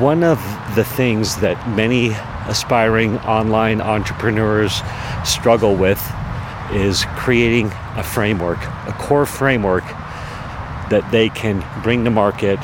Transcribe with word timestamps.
one 0.00 0.22
of 0.22 0.38
the 0.74 0.84
things 0.84 1.36
that 1.36 1.56
many 1.70 2.10
aspiring 2.48 3.16
online 3.20 3.80
entrepreneurs 3.80 4.82
struggle 5.24 5.74
with 5.74 5.98
is 6.70 7.06
creating 7.16 7.72
a 7.96 8.02
framework, 8.02 8.58
a 8.86 8.94
core 8.98 9.24
framework 9.24 9.84
that 10.90 11.08
they 11.10 11.30
can 11.30 11.64
bring 11.82 12.04
to 12.04 12.10
market 12.10 12.60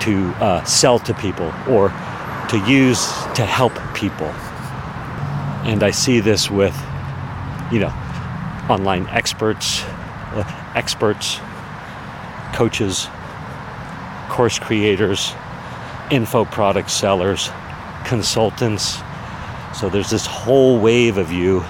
to 0.00 0.28
uh, 0.42 0.64
sell 0.64 0.98
to 0.98 1.14
people 1.14 1.52
or 1.68 1.90
to 2.48 2.58
use 2.66 3.06
to 3.34 3.44
help 3.44 3.72
people. 3.94 4.26
And 5.64 5.84
I 5.84 5.92
see 5.92 6.18
this 6.18 6.50
with, 6.50 6.76
you 7.70 7.78
know, 7.78 7.92
online 8.68 9.06
experts, 9.10 9.84
uh, 9.84 10.72
experts, 10.74 11.38
coaches, 12.54 13.06
course 14.28 14.58
creators, 14.58 15.32
info 16.10 16.44
product 16.44 16.90
sellers, 16.90 17.50
consultants. 18.04 18.98
So 19.74 19.88
there's 19.88 20.10
this 20.10 20.26
whole 20.26 20.80
wave 20.80 21.18
of 21.18 21.30
you 21.30 21.60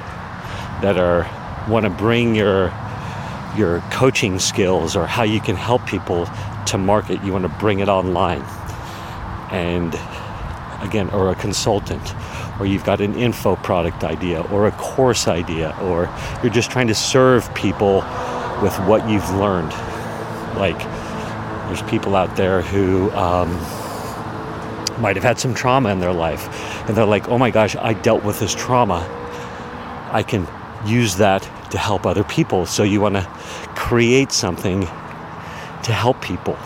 that 0.80 0.96
are 0.98 1.26
want 1.68 1.84
to 1.84 1.90
bring 1.90 2.34
your 2.34 2.72
your 3.56 3.80
coaching 3.90 4.38
skills 4.38 4.94
or 4.94 5.06
how 5.06 5.22
you 5.22 5.40
can 5.40 5.56
help 5.56 5.84
people 5.86 6.28
to 6.66 6.78
market. 6.78 7.22
You 7.24 7.32
want 7.32 7.44
to 7.44 7.58
bring 7.58 7.80
it 7.80 7.88
online. 7.88 8.42
And 9.50 9.94
again, 10.82 11.10
or 11.10 11.30
a 11.30 11.34
consultant, 11.34 12.14
or 12.60 12.66
you've 12.66 12.84
got 12.84 13.00
an 13.00 13.14
info 13.14 13.56
product 13.56 14.04
idea, 14.04 14.42
or 14.42 14.66
a 14.66 14.72
course 14.72 15.26
idea, 15.26 15.76
or 15.82 16.08
you're 16.42 16.52
just 16.52 16.70
trying 16.70 16.86
to 16.88 16.94
serve 16.94 17.52
people 17.54 17.96
with 18.62 18.76
what 18.86 19.08
you've 19.08 19.28
learned. 19.30 19.72
Like, 20.56 20.78
there's 21.66 21.82
people 21.82 22.14
out 22.16 22.36
there 22.36 22.62
who 22.62 23.10
um, 23.12 23.50
might 25.00 25.16
have 25.16 25.24
had 25.24 25.38
some 25.38 25.54
trauma 25.54 25.90
in 25.90 26.00
their 26.00 26.12
life, 26.12 26.48
and 26.88 26.96
they're 26.96 27.04
like, 27.04 27.28
oh 27.28 27.38
my 27.38 27.50
gosh, 27.50 27.76
I 27.76 27.94
dealt 27.94 28.24
with 28.24 28.40
this 28.40 28.54
trauma. 28.54 29.06
I 30.12 30.22
can 30.22 30.46
use 30.86 31.16
that 31.16 31.42
to 31.70 31.78
help 31.78 32.06
other 32.06 32.24
people. 32.24 32.66
So 32.66 32.82
you 32.82 33.00
want 33.00 33.16
to 33.16 33.22
create 33.74 34.32
something 34.32 34.82
to 34.82 35.92
help 35.92 36.20
people. 36.22 36.56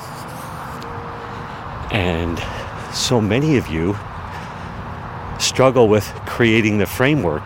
And 1.93 2.43
so 2.95 3.21
many 3.21 3.57
of 3.57 3.69
you 3.69 3.97
struggle 5.39 5.89
with 5.89 6.07
creating 6.27 6.79
the 6.79 6.87
framework 6.87 7.45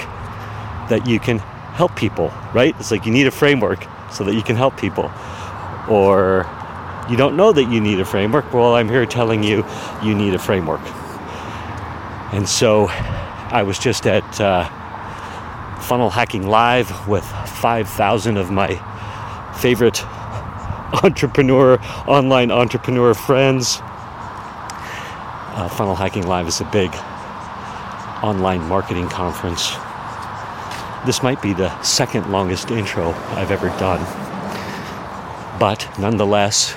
that 0.89 1.07
you 1.07 1.19
can 1.19 1.39
help 1.39 1.97
people, 1.97 2.33
right? 2.55 2.75
It's 2.79 2.91
like 2.91 3.07
you 3.07 3.13
need 3.13 3.27
a 3.27 3.31
framework 3.31 3.87
so 4.13 4.25
that 4.25 4.35
you 4.35 4.43
can 4.43 4.57
help 4.57 4.77
people. 4.77 5.11
Or 5.89 6.47
you 7.09 7.17
don't 7.17 7.37
know 7.37 7.53
that 7.53 7.65
you 7.65 7.81
need 7.81 8.01
a 8.01 8.05
framework. 8.05 8.53
Well, 8.53 8.75
I'm 8.75 8.89
here 8.89 9.07
telling 9.07 9.43
you 9.43 9.65
you 10.03 10.15
need 10.15 10.35
a 10.35 10.39
framework. 10.39 10.81
And 12.33 12.49
so 12.49 12.89
I 12.89 13.63
was 13.63 13.79
just 13.79 14.07
at 14.07 14.41
uh, 14.41 14.65
Funnel 15.81 16.11
Hacking 16.11 16.49
Live 16.49 17.07
with 17.07 17.25
5,000 17.25 18.37
of 18.37 18.51
my 18.51 18.75
favorite 19.59 20.05
entrepreneur, 21.05 21.79
online 22.07 22.51
entrepreneur 22.51 23.15
friends. 23.15 23.79
Uh, 23.83 25.69
Funnel 25.77 25.95
Hacking 25.95 26.27
Live 26.27 26.49
is 26.49 26.61
a 26.61 26.65
big 26.67 26.91
online 28.23 28.63
marketing 28.63 29.09
conference. 29.09 29.71
This 31.07 31.23
might 31.23 31.41
be 31.41 31.53
the 31.53 31.81
second 31.83 32.33
longest 32.33 32.73
intro 32.73 33.13
I've 33.37 33.53
ever 33.53 33.69
done. 33.79 34.01
But 35.61 35.89
nonetheless, 35.99 36.77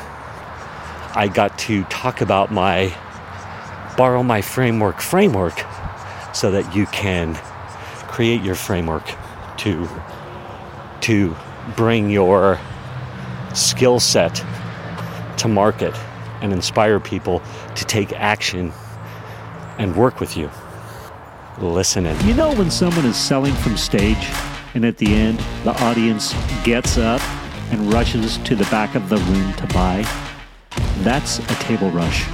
I 1.19 1.27
got 1.27 1.59
to 1.59 1.83
talk 1.83 2.21
about 2.21 2.49
my 2.49 2.95
borrow 3.97 4.23
my 4.23 4.41
framework 4.41 5.01
framework 5.01 5.65
so 6.33 6.49
that 6.51 6.73
you 6.73 6.85
can 6.85 7.35
create 8.07 8.41
your 8.41 8.55
framework 8.55 9.03
to 9.57 9.89
to 11.01 11.35
bring 11.75 12.09
your 12.09 12.57
skill 13.53 13.99
set 13.99 14.33
to 15.39 15.49
market 15.49 15.93
and 16.41 16.53
inspire 16.53 17.01
people 17.01 17.41
to 17.75 17.83
take 17.83 18.13
action 18.13 18.71
and 19.77 19.97
work 19.97 20.21
with 20.21 20.37
you. 20.37 20.49
Listen 21.57 22.05
in. 22.05 22.17
You 22.25 22.33
know 22.33 22.55
when 22.55 22.71
someone 22.71 23.05
is 23.05 23.17
selling 23.17 23.55
from 23.55 23.75
stage 23.75 24.25
and 24.73 24.85
at 24.85 24.95
the 24.95 25.13
end 25.13 25.39
the 25.65 25.77
audience 25.83 26.33
gets 26.63 26.97
up 26.97 27.19
and 27.71 27.91
rushes 27.91 28.37
to 28.37 28.55
the 28.55 28.63
back 28.71 28.95
of 28.95 29.09
the 29.09 29.17
room 29.17 29.53
to 29.55 29.67
buy? 29.73 30.28
That's 31.03 31.39
a 31.39 31.55
table 31.63 31.89
rush. 31.91 32.27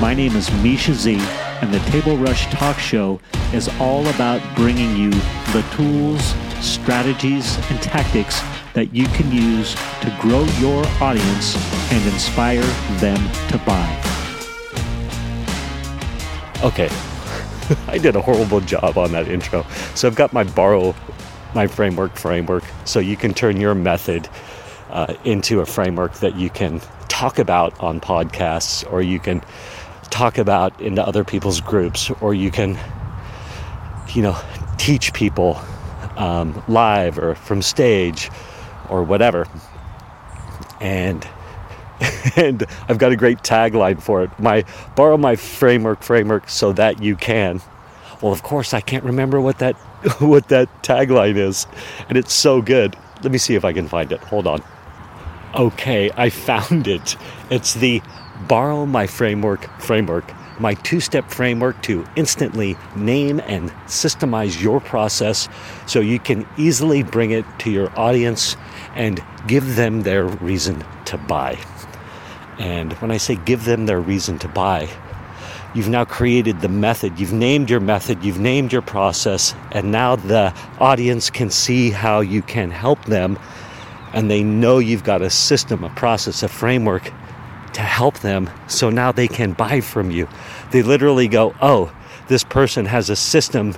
My 0.00 0.14
name 0.14 0.34
is 0.36 0.48
Mischa 0.48 0.94
Z, 0.94 1.18
and 1.60 1.72
the 1.72 1.80
Table 1.90 2.16
Rush 2.16 2.46
Talk 2.46 2.78
Show 2.78 3.20
is 3.52 3.68
all 3.78 4.06
about 4.08 4.40
bringing 4.56 4.96
you 4.96 5.10
the 5.52 5.62
tools, 5.72 6.34
strategies, 6.64 7.58
and 7.70 7.82
tactics 7.82 8.40
that 8.72 8.94
you 8.94 9.04
can 9.08 9.30
use 9.30 9.74
to 10.00 10.16
grow 10.18 10.44
your 10.58 10.82
audience 11.02 11.56
and 11.92 12.02
inspire 12.10 12.62
them 13.00 13.18
to 13.48 13.58
buy. 13.66 14.00
Okay, 16.62 16.88
I 17.86 17.98
did 17.98 18.16
a 18.16 18.22
horrible 18.22 18.62
job 18.62 18.96
on 18.96 19.12
that 19.12 19.28
intro. 19.28 19.66
So 19.94 20.08
I've 20.08 20.16
got 20.16 20.32
my 20.32 20.44
borrow 20.44 20.94
my 21.54 21.66
framework 21.66 22.16
framework 22.16 22.64
so 22.86 22.98
you 22.98 23.16
can 23.16 23.34
turn 23.34 23.60
your 23.60 23.74
method 23.74 24.26
uh, 24.88 25.14
into 25.24 25.60
a 25.60 25.66
framework 25.66 26.14
that 26.14 26.34
you 26.34 26.48
can 26.48 26.80
talk 27.24 27.38
about 27.38 27.80
on 27.80 28.02
podcasts 28.02 28.84
or 28.92 29.00
you 29.00 29.18
can 29.18 29.42
talk 30.10 30.36
about 30.36 30.78
into 30.78 31.02
other 31.02 31.24
people's 31.24 31.58
groups 31.58 32.10
or 32.20 32.34
you 32.34 32.50
can 32.50 32.78
you 34.12 34.20
know 34.20 34.38
teach 34.76 35.10
people 35.14 35.58
um, 36.18 36.62
live 36.68 37.18
or 37.18 37.34
from 37.34 37.62
stage 37.62 38.30
or 38.90 39.02
whatever 39.02 39.46
and 40.82 41.26
and 42.36 42.66
I've 42.90 42.98
got 42.98 43.10
a 43.10 43.16
great 43.16 43.38
tagline 43.38 44.02
for 44.02 44.22
it. 44.24 44.30
My 44.38 44.66
borrow 44.94 45.16
my 45.16 45.34
framework 45.34 46.02
framework 46.02 46.50
so 46.50 46.74
that 46.74 47.02
you 47.02 47.16
can. 47.16 47.62
Well, 48.20 48.32
of 48.32 48.42
course 48.42 48.74
I 48.74 48.82
can't 48.82 49.04
remember 49.04 49.40
what 49.40 49.60
that 49.60 49.76
what 50.18 50.48
that 50.48 50.68
tagline 50.82 51.36
is, 51.36 51.66
and 52.10 52.18
it's 52.18 52.34
so 52.34 52.60
good. 52.60 52.98
Let 53.22 53.32
me 53.32 53.38
see 53.38 53.54
if 53.54 53.64
I 53.64 53.72
can 53.72 53.88
find 53.88 54.12
it. 54.12 54.20
Hold 54.24 54.46
on. 54.46 54.62
Okay, 55.54 56.10
I 56.16 56.30
found 56.30 56.88
it. 56.88 57.16
It's 57.48 57.74
the 57.74 58.02
Borrow 58.48 58.86
My 58.86 59.06
Framework 59.06 59.70
framework, 59.80 60.24
my 60.58 60.74
two 60.74 60.98
step 60.98 61.30
framework 61.30 61.80
to 61.82 62.04
instantly 62.16 62.76
name 62.96 63.38
and 63.38 63.70
systemize 63.86 64.60
your 64.60 64.80
process 64.80 65.48
so 65.86 66.00
you 66.00 66.18
can 66.18 66.44
easily 66.56 67.04
bring 67.04 67.30
it 67.30 67.44
to 67.60 67.70
your 67.70 67.96
audience 67.96 68.56
and 68.96 69.22
give 69.46 69.76
them 69.76 70.02
their 70.02 70.24
reason 70.24 70.84
to 71.04 71.18
buy. 71.18 71.56
And 72.58 72.92
when 72.94 73.12
I 73.12 73.16
say 73.18 73.36
give 73.36 73.64
them 73.64 73.86
their 73.86 74.00
reason 74.00 74.40
to 74.40 74.48
buy, 74.48 74.88
you've 75.72 75.88
now 75.88 76.04
created 76.04 76.62
the 76.62 76.68
method, 76.68 77.20
you've 77.20 77.32
named 77.32 77.70
your 77.70 77.80
method, 77.80 78.24
you've 78.24 78.40
named 78.40 78.72
your 78.72 78.82
process, 78.82 79.54
and 79.70 79.92
now 79.92 80.16
the 80.16 80.52
audience 80.80 81.30
can 81.30 81.48
see 81.48 81.90
how 81.90 82.18
you 82.18 82.42
can 82.42 82.72
help 82.72 83.04
them 83.04 83.38
and 84.14 84.30
they 84.30 84.44
know 84.44 84.78
you've 84.78 85.04
got 85.04 85.20
a 85.22 85.28
system, 85.28 85.82
a 85.82 85.90
process, 85.90 86.42
a 86.44 86.48
framework 86.48 87.02
to 87.74 87.80
help 87.80 88.20
them 88.20 88.48
so 88.68 88.88
now 88.88 89.10
they 89.10 89.26
can 89.26 89.52
buy 89.52 89.80
from 89.80 90.12
you. 90.12 90.28
They 90.70 90.82
literally 90.82 91.26
go, 91.26 91.54
Oh, 91.60 91.92
this 92.28 92.44
person 92.44 92.86
has 92.86 93.10
a 93.10 93.16
system 93.16 93.74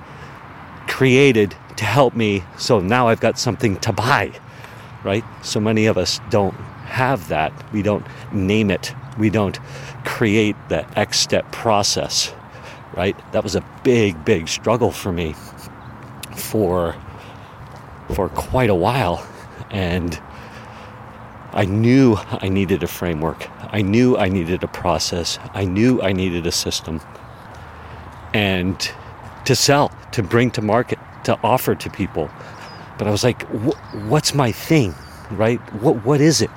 created 0.87 1.57
to 1.79 1.85
help 1.85 2.15
me, 2.15 2.45
so 2.59 2.81
now 2.81 3.09
I've 3.09 3.21
got 3.21 3.39
something 3.39 3.77
to 3.81 3.93
buy, 3.93 4.31
right? 5.03 5.25
So 5.43 5.59
many 5.59 5.87
of 5.87 5.99
us 5.99 6.21
don't 6.31 6.55
have 6.85 7.29
that. 7.29 7.53
We 7.73 7.83
don't 7.83 8.07
name 8.33 8.71
it, 8.71 8.95
we 9.19 9.31
don't 9.31 9.59
create 10.05 10.57
the 10.69 10.87
X 10.99 11.19
step 11.19 11.51
process, 11.51 12.33
right? 12.95 13.17
That 13.33 13.43
was 13.43 13.57
a 13.57 13.65
big, 13.83 14.23
big 14.25 14.49
struggle 14.49 14.93
for 14.93 15.13
me 15.13 15.35
for 16.37 16.95
for 18.15 18.29
quite 18.29 18.71
a 18.71 18.75
while 18.75 19.27
and 19.71 20.21
I 21.57 21.65
knew 21.65 22.19
I 22.31 22.51
needed 22.51 22.83
a 22.83 22.87
framework. 22.87 23.49
I 23.73 23.81
knew 23.81 24.19
I 24.19 24.29
needed 24.29 24.63
a 24.63 24.69
process. 24.69 25.39
I 25.55 25.65
knew 25.65 26.03
I 26.03 26.13
needed 26.13 26.47
a 26.47 26.53
system. 26.53 27.01
And 28.35 28.79
to 29.47 29.57
sell, 29.57 29.91
to 30.13 30.23
bring 30.23 30.51
to 30.53 30.61
market, 30.61 30.99
to 31.25 31.39
offer 31.43 31.75
to 31.75 31.89
people. 31.89 32.29
But 32.99 33.09
I 33.09 33.11
was 33.11 33.25
like, 33.25 33.43
what's 34.07 34.35
my 34.35 34.53
thing, 34.53 34.95
right? 35.31 35.59
What 35.83 36.05
what 36.05 36.21
is 36.21 36.43
it? 36.43 36.51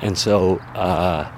And 0.00 0.16
so 0.16 0.56
uh, 0.74 1.30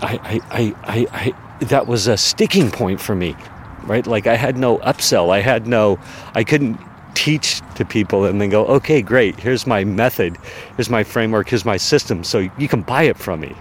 I, 0.00 0.40
I, 0.50 0.74
I, 0.82 1.06
I, 1.12 1.64
that 1.66 1.86
was 1.86 2.06
a 2.06 2.16
sticking 2.16 2.70
point 2.70 3.02
for 3.02 3.14
me, 3.14 3.36
right? 3.84 4.06
Like 4.06 4.26
I 4.26 4.36
had 4.36 4.56
no 4.56 4.78
upsell. 4.78 5.30
I 5.30 5.40
had 5.40 5.66
no, 5.66 5.98
I 6.34 6.42
couldn't 6.42 6.80
teach 7.16 7.62
to 7.74 7.84
people 7.84 8.26
and 8.26 8.40
then 8.40 8.50
go, 8.50 8.66
okay, 8.66 9.02
great, 9.02 9.40
here's 9.40 9.66
my 9.66 9.82
method, 9.82 10.36
here's 10.76 10.90
my 10.90 11.02
framework, 11.02 11.48
here's 11.48 11.64
my 11.64 11.78
system, 11.78 12.22
so 12.22 12.48
you 12.58 12.68
can 12.68 12.82
buy 12.82 13.04
it 13.04 13.16
from 13.16 13.40
me, 13.40 13.56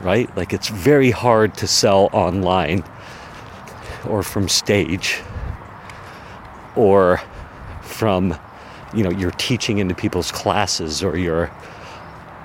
right? 0.00 0.34
Like 0.36 0.52
it's 0.52 0.68
very 0.68 1.10
hard 1.10 1.54
to 1.54 1.66
sell 1.66 2.08
online 2.12 2.84
or 4.06 4.22
from 4.22 4.48
stage 4.48 5.20
or 6.76 7.20
from 7.82 8.38
you 8.94 9.02
know 9.02 9.10
you're 9.10 9.32
teaching 9.32 9.78
into 9.78 9.94
people's 9.94 10.30
classes 10.30 11.02
or 11.02 11.18
you're 11.18 11.50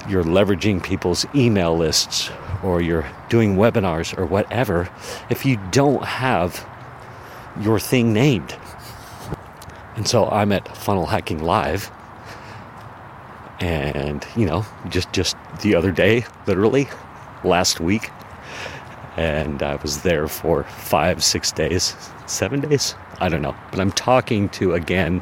you're 0.10 0.24
leveraging 0.24 0.84
people's 0.84 1.26
email 1.36 1.78
lists 1.78 2.32
or 2.64 2.82
you're 2.82 3.08
doing 3.30 3.56
webinars 3.56 4.18
or 4.18 4.26
whatever 4.26 4.90
if 5.30 5.46
you 5.46 5.58
don't 5.72 6.04
have 6.04 6.68
your 7.62 7.80
thing 7.80 8.12
named 8.12 8.58
and 9.96 10.08
so 10.08 10.26
i'm 10.30 10.52
at 10.52 10.76
funnel 10.78 11.06
hacking 11.06 11.44
live. 11.44 11.92
And 13.60 14.26
you 14.36 14.46
know 14.46 14.66
just 14.90 15.12
just 15.14 15.38
the 15.62 15.76
other 15.76 15.92
day 15.92 16.26
literally 16.48 16.90
last 17.44 17.80
week. 17.80 18.10
And 19.16 19.64
i 19.64 19.76
was 19.78 20.02
there 20.02 20.28
for 20.28 20.64
five 20.64 21.24
six 21.24 21.52
days 21.52 21.96
seven 22.26 22.62
days? 22.62 22.96
I 23.20 23.30
don't 23.30 23.42
know. 23.42 23.56
But 23.72 23.80
i'm 23.80 23.92
talking 23.92 24.50
to 24.50 24.74
again 24.74 25.20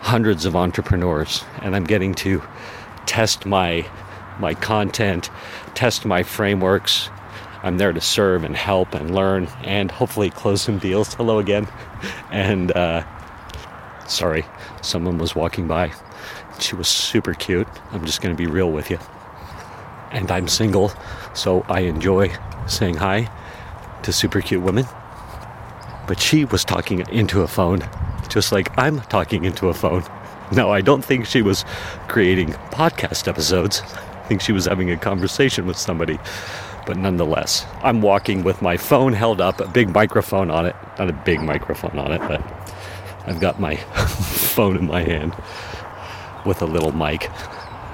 hundreds 0.00 0.44
of 0.46 0.56
entrepreneurs. 0.56 1.44
And 1.62 1.76
i'm 1.76 1.84
getting 1.84 2.14
to 2.16 2.42
test 3.06 3.44
my 3.44 3.86
my 4.38 4.54
content 4.54 5.30
test 5.74 6.04
my 6.04 6.22
frameworks. 6.22 7.10
I'm 7.62 7.76
there 7.76 7.92
to 7.92 8.00
serve 8.00 8.44
and 8.44 8.56
help 8.56 8.94
and 8.94 9.14
learn 9.14 9.48
and 9.64 9.90
hopefully 9.90 10.30
close 10.30 10.62
some 10.62 10.78
deals. 10.78 11.12
Hello 11.14 11.38
again. 11.38 11.68
And 12.30 12.72
uh, 12.72 13.04
sorry 14.10 14.44
someone 14.82 15.18
was 15.18 15.34
walking 15.34 15.66
by 15.66 15.92
she 16.62 16.74
was 16.74 16.88
super 16.88 17.34
cute. 17.34 17.68
I'm 17.92 18.04
just 18.04 18.20
going 18.20 18.34
to 18.34 18.38
be 18.38 18.46
real 18.46 18.70
with 18.70 18.90
you. 18.90 18.98
And 20.10 20.30
I'm 20.30 20.48
single, 20.48 20.92
so 21.34 21.64
I 21.68 21.80
enjoy 21.80 22.32
saying 22.66 22.96
hi 22.96 23.30
to 24.02 24.12
super 24.12 24.40
cute 24.40 24.62
women. 24.62 24.86
But 26.06 26.20
she 26.20 26.44
was 26.44 26.64
talking 26.64 27.00
into 27.10 27.42
a 27.42 27.48
phone, 27.48 27.88
just 28.28 28.52
like 28.52 28.76
I'm 28.78 29.00
talking 29.02 29.44
into 29.44 29.68
a 29.68 29.74
phone. 29.74 30.04
No, 30.52 30.72
I 30.72 30.80
don't 30.80 31.04
think 31.04 31.26
she 31.26 31.42
was 31.42 31.64
creating 32.08 32.48
podcast 32.72 33.28
episodes. 33.28 33.82
I 33.82 34.26
think 34.26 34.40
she 34.40 34.52
was 34.52 34.66
having 34.66 34.90
a 34.90 34.96
conversation 34.96 35.66
with 35.66 35.76
somebody. 35.76 36.18
But 36.86 36.96
nonetheless, 36.96 37.64
I'm 37.82 38.00
walking 38.02 38.42
with 38.42 38.60
my 38.60 38.76
phone 38.76 39.12
held 39.12 39.40
up, 39.40 39.60
a 39.60 39.68
big 39.68 39.90
microphone 39.90 40.50
on 40.50 40.66
it. 40.66 40.74
Not 40.98 41.08
a 41.08 41.12
big 41.12 41.40
microphone 41.40 41.98
on 41.98 42.10
it, 42.10 42.20
but 42.20 42.40
I've 43.26 43.40
got 43.40 43.60
my 43.60 43.76
phone 43.76 44.76
in 44.76 44.86
my 44.86 45.02
hand 45.02 45.34
with 46.44 46.62
a 46.62 46.66
little 46.66 46.92
mic 46.92 47.30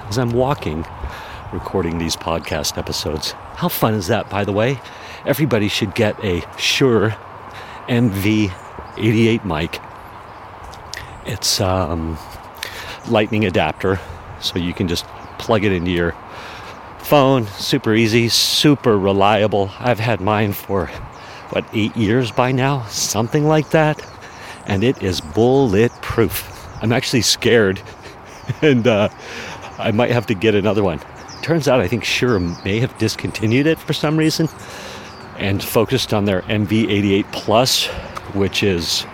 as 0.07 0.17
I'm 0.17 0.31
walking, 0.31 0.85
recording 1.51 1.97
these 1.97 2.15
podcast 2.15 2.77
episodes. 2.77 3.31
How 3.55 3.67
fun 3.67 3.93
is 3.93 4.07
that, 4.07 4.29
by 4.29 4.45
the 4.45 4.53
way? 4.53 4.79
Everybody 5.25 5.67
should 5.67 5.95
get 5.95 6.23
a 6.23 6.43
Shure 6.57 7.15
MV88 7.87 9.43
mic. 9.43 9.81
It's 11.25 11.59
um, 11.59 12.17
lightning 13.09 13.45
adapter, 13.45 13.99
so 14.39 14.59
you 14.59 14.73
can 14.73 14.87
just 14.87 15.05
plug 15.37 15.63
it 15.65 15.71
into 15.73 15.91
your 15.91 16.15
phone. 16.99 17.47
Super 17.47 17.93
easy, 17.93 18.29
super 18.29 18.97
reliable. 18.97 19.71
I've 19.79 19.99
had 19.99 20.21
mine 20.21 20.53
for 20.53 20.87
what 21.49 21.65
eight 21.73 21.95
years 21.97 22.31
by 22.31 22.51
now, 22.51 22.85
something 22.87 23.45
like 23.45 23.69
that, 23.71 24.05
and 24.67 24.83
it 24.83 25.01
is 25.01 25.19
bulletproof. 25.19 26.53
I'm 26.83 26.91
actually 26.91 27.21
scared 27.23 27.81
and 28.61 28.85
uh, 28.85 29.09
I 29.79 29.91
might 29.91 30.11
have 30.11 30.27
to 30.27 30.35
get 30.35 30.53
another 30.53 30.83
one. 30.83 30.99
Turns 31.41 31.67
out 31.67 31.79
I 31.79 31.87
think 31.87 32.03
Shure 32.03 32.39
may 32.39 32.79
have 32.79 32.95
discontinued 32.97 33.65
it 33.65 33.79
for 33.79 33.93
some 33.93 34.17
reason 34.17 34.47
and 35.37 35.63
focused 35.63 36.13
on 36.13 36.25
their 36.25 36.41
MV88 36.43 37.31
Plus, 37.31 37.85
which 38.33 38.63
is 38.63 39.05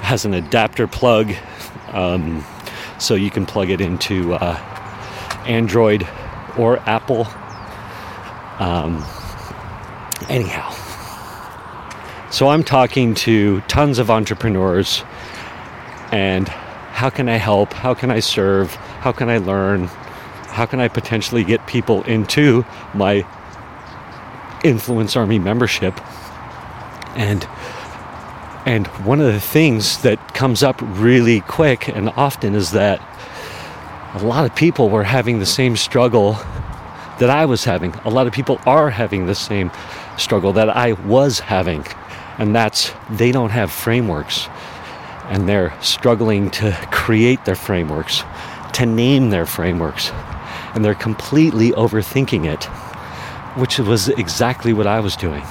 has 0.00 0.24
an 0.24 0.34
adapter 0.34 0.86
plug, 0.86 1.34
um, 1.88 2.44
so 2.98 3.14
you 3.14 3.30
can 3.30 3.44
plug 3.44 3.70
it 3.70 3.80
into 3.80 4.34
uh, 4.34 4.54
Android 5.46 6.06
or 6.56 6.78
Apple. 6.80 7.26
Um, 8.58 9.04
anyhow, 10.28 10.67
so 12.30 12.48
I'm 12.48 12.62
talking 12.62 13.14
to 13.14 13.60
tons 13.62 13.98
of 13.98 14.10
entrepreneurs 14.10 15.02
and 16.12 16.46
how 16.48 17.10
can 17.10 17.28
I 17.28 17.36
help? 17.36 17.72
How 17.72 17.94
can 17.94 18.10
I 18.10 18.20
serve? 18.20 18.74
How 18.74 19.12
can 19.12 19.28
I 19.28 19.38
learn? 19.38 19.84
How 20.48 20.66
can 20.66 20.80
I 20.80 20.88
potentially 20.88 21.44
get 21.44 21.66
people 21.66 22.02
into 22.02 22.66
my 22.92 23.26
Influence 24.64 25.16
Army 25.16 25.38
membership? 25.38 25.98
And 27.16 27.44
and 28.66 28.86
one 29.06 29.20
of 29.20 29.32
the 29.32 29.40
things 29.40 30.02
that 30.02 30.34
comes 30.34 30.62
up 30.62 30.78
really 30.82 31.40
quick 31.40 31.88
and 31.88 32.10
often 32.10 32.54
is 32.54 32.72
that 32.72 33.00
a 34.14 34.22
lot 34.22 34.44
of 34.44 34.54
people 34.54 34.90
were 34.90 35.04
having 35.04 35.38
the 35.38 35.46
same 35.46 35.76
struggle 35.76 36.32
that 37.18 37.30
I 37.30 37.46
was 37.46 37.64
having. 37.64 37.94
A 38.04 38.10
lot 38.10 38.26
of 38.26 38.32
people 38.32 38.60
are 38.66 38.90
having 38.90 39.26
the 39.26 39.34
same 39.34 39.70
struggle 40.18 40.52
that 40.54 40.68
I 40.68 40.92
was 40.92 41.40
having. 41.40 41.86
And 42.38 42.54
that's 42.54 42.92
they 43.10 43.32
don't 43.32 43.50
have 43.50 43.70
frameworks 43.70 44.48
and 45.28 45.48
they're 45.48 45.74
struggling 45.82 46.50
to 46.50 46.72
create 46.90 47.44
their 47.44 47.54
frameworks, 47.54 48.22
to 48.72 48.86
name 48.86 49.30
their 49.30 49.44
frameworks, 49.44 50.10
and 50.74 50.84
they're 50.84 50.94
completely 50.94 51.70
overthinking 51.72 52.46
it, 52.46 52.64
which 53.60 53.78
was 53.78 54.08
exactly 54.08 54.72
what 54.72 54.86
I 54.86 55.00
was 55.00 55.16
doing. 55.16 55.42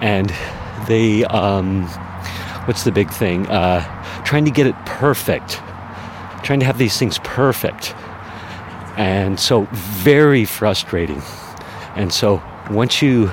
And 0.00 0.34
they, 0.86 1.24
um, 1.24 1.86
what's 2.66 2.84
the 2.84 2.92
big 2.92 3.10
thing? 3.10 3.46
Uh, 3.46 3.82
trying 4.24 4.44
to 4.44 4.50
get 4.50 4.66
it 4.66 4.76
perfect, 4.84 5.62
trying 6.42 6.60
to 6.60 6.66
have 6.66 6.76
these 6.76 6.98
things 6.98 7.18
perfect. 7.20 7.94
And 8.96 9.40
so, 9.40 9.66
very 9.72 10.44
frustrating. 10.44 11.22
And 11.96 12.12
so, 12.12 12.42
once 12.70 13.00
you 13.00 13.32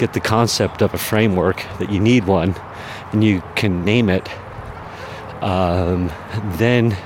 get 0.00 0.12
the 0.14 0.20
concept 0.20 0.82
of 0.82 0.92
a 0.94 0.98
framework 0.98 1.64
that 1.78 1.90
you 1.90 2.00
need 2.00 2.26
one 2.26 2.54
and 3.12 3.22
you 3.22 3.42
can 3.54 3.84
name 3.84 4.08
it 4.08 4.28
um, 5.42 6.12
then, 6.58 6.96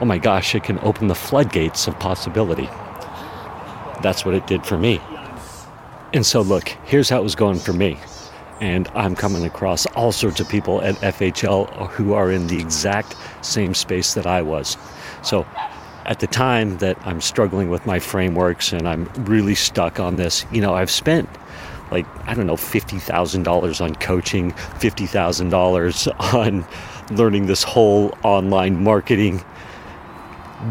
oh 0.00 0.04
my 0.04 0.18
gosh, 0.18 0.54
it 0.54 0.62
can 0.62 0.78
open 0.80 1.08
the 1.08 1.14
floodgates 1.14 1.88
of 1.88 1.98
possibility. 1.98 2.68
That's 4.02 4.24
what 4.24 4.34
it 4.34 4.46
did 4.46 4.64
for 4.64 4.78
me. 4.78 5.00
And 6.12 6.24
so, 6.24 6.42
look, 6.42 6.68
here's 6.84 7.08
how 7.08 7.18
it 7.18 7.22
was 7.22 7.34
going 7.34 7.58
for 7.58 7.72
me. 7.72 7.98
And 8.60 8.86
I'm 8.94 9.16
coming 9.16 9.44
across 9.44 9.86
all 9.86 10.12
sorts 10.12 10.38
of 10.38 10.48
people 10.48 10.80
at 10.82 10.94
FHL 10.96 11.88
who 11.88 12.12
are 12.12 12.30
in 12.30 12.46
the 12.46 12.60
exact 12.60 13.16
same 13.40 13.74
space 13.74 14.14
that 14.14 14.26
I 14.26 14.42
was. 14.42 14.76
So, 15.22 15.46
at 16.04 16.20
the 16.20 16.26
time 16.26 16.78
that 16.78 16.98
I'm 17.06 17.20
struggling 17.20 17.70
with 17.70 17.86
my 17.86 18.00
frameworks 18.00 18.72
and 18.72 18.88
I'm 18.88 19.04
really 19.24 19.54
stuck 19.54 20.00
on 20.00 20.16
this, 20.16 20.44
you 20.52 20.60
know, 20.60 20.74
I've 20.74 20.90
spent 20.90 21.28
like, 21.92 22.06
I 22.26 22.34
don't 22.34 22.46
know, 22.46 22.56
$50,000 22.56 23.80
on 23.80 23.94
coaching, 23.96 24.52
$50,000 24.52 26.34
on 26.34 26.66
learning 27.16 27.46
this 27.46 27.62
whole 27.62 28.16
online 28.22 28.82
marketing 28.82 29.44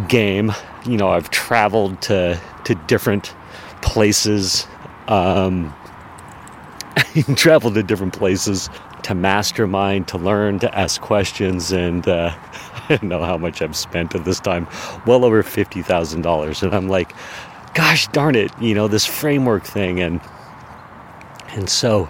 game. 0.07 0.51
You 0.85 0.97
know, 0.97 1.09
I've 1.09 1.29
traveled 1.29 2.01
to 2.03 2.39
to 2.65 2.75
different 2.87 3.33
places, 3.81 4.67
um, 5.07 5.73
traveled 7.35 7.75
to 7.75 7.83
different 7.83 8.13
places 8.13 8.69
to 9.03 9.15
mastermind, 9.15 10.07
to 10.09 10.17
learn, 10.17 10.59
to 10.59 10.77
ask 10.77 11.01
questions, 11.01 11.71
and 11.71 12.07
uh, 12.07 12.31
I 12.89 12.97
don't 12.97 13.03
know 13.03 13.23
how 13.23 13.37
much 13.37 13.61
I've 13.61 13.75
spent 13.75 14.15
at 14.15 14.25
this 14.25 14.39
time, 14.39 14.67
well 15.05 15.25
over 15.25 15.43
fifty 15.43 15.81
thousand 15.81 16.21
dollars, 16.21 16.63
and 16.63 16.73
I'm 16.73 16.87
like, 16.87 17.13
gosh 17.73 18.07
darn 18.09 18.35
it, 18.35 18.51
you 18.59 18.73
know, 18.73 18.87
this 18.87 19.05
framework 19.05 19.63
thing, 19.63 19.99
and 19.99 20.21
and 21.51 21.69
so 21.69 22.09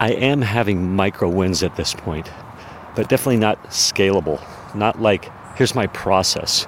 I 0.00 0.12
am 0.12 0.42
having 0.42 0.94
micro 0.94 1.28
wins 1.28 1.62
at 1.62 1.76
this 1.76 1.94
point 1.94 2.30
but 2.98 3.08
definitely 3.08 3.36
not 3.36 3.62
scalable. 3.66 4.42
Not 4.74 5.00
like, 5.00 5.30
here's 5.54 5.72
my 5.72 5.86
process, 5.86 6.66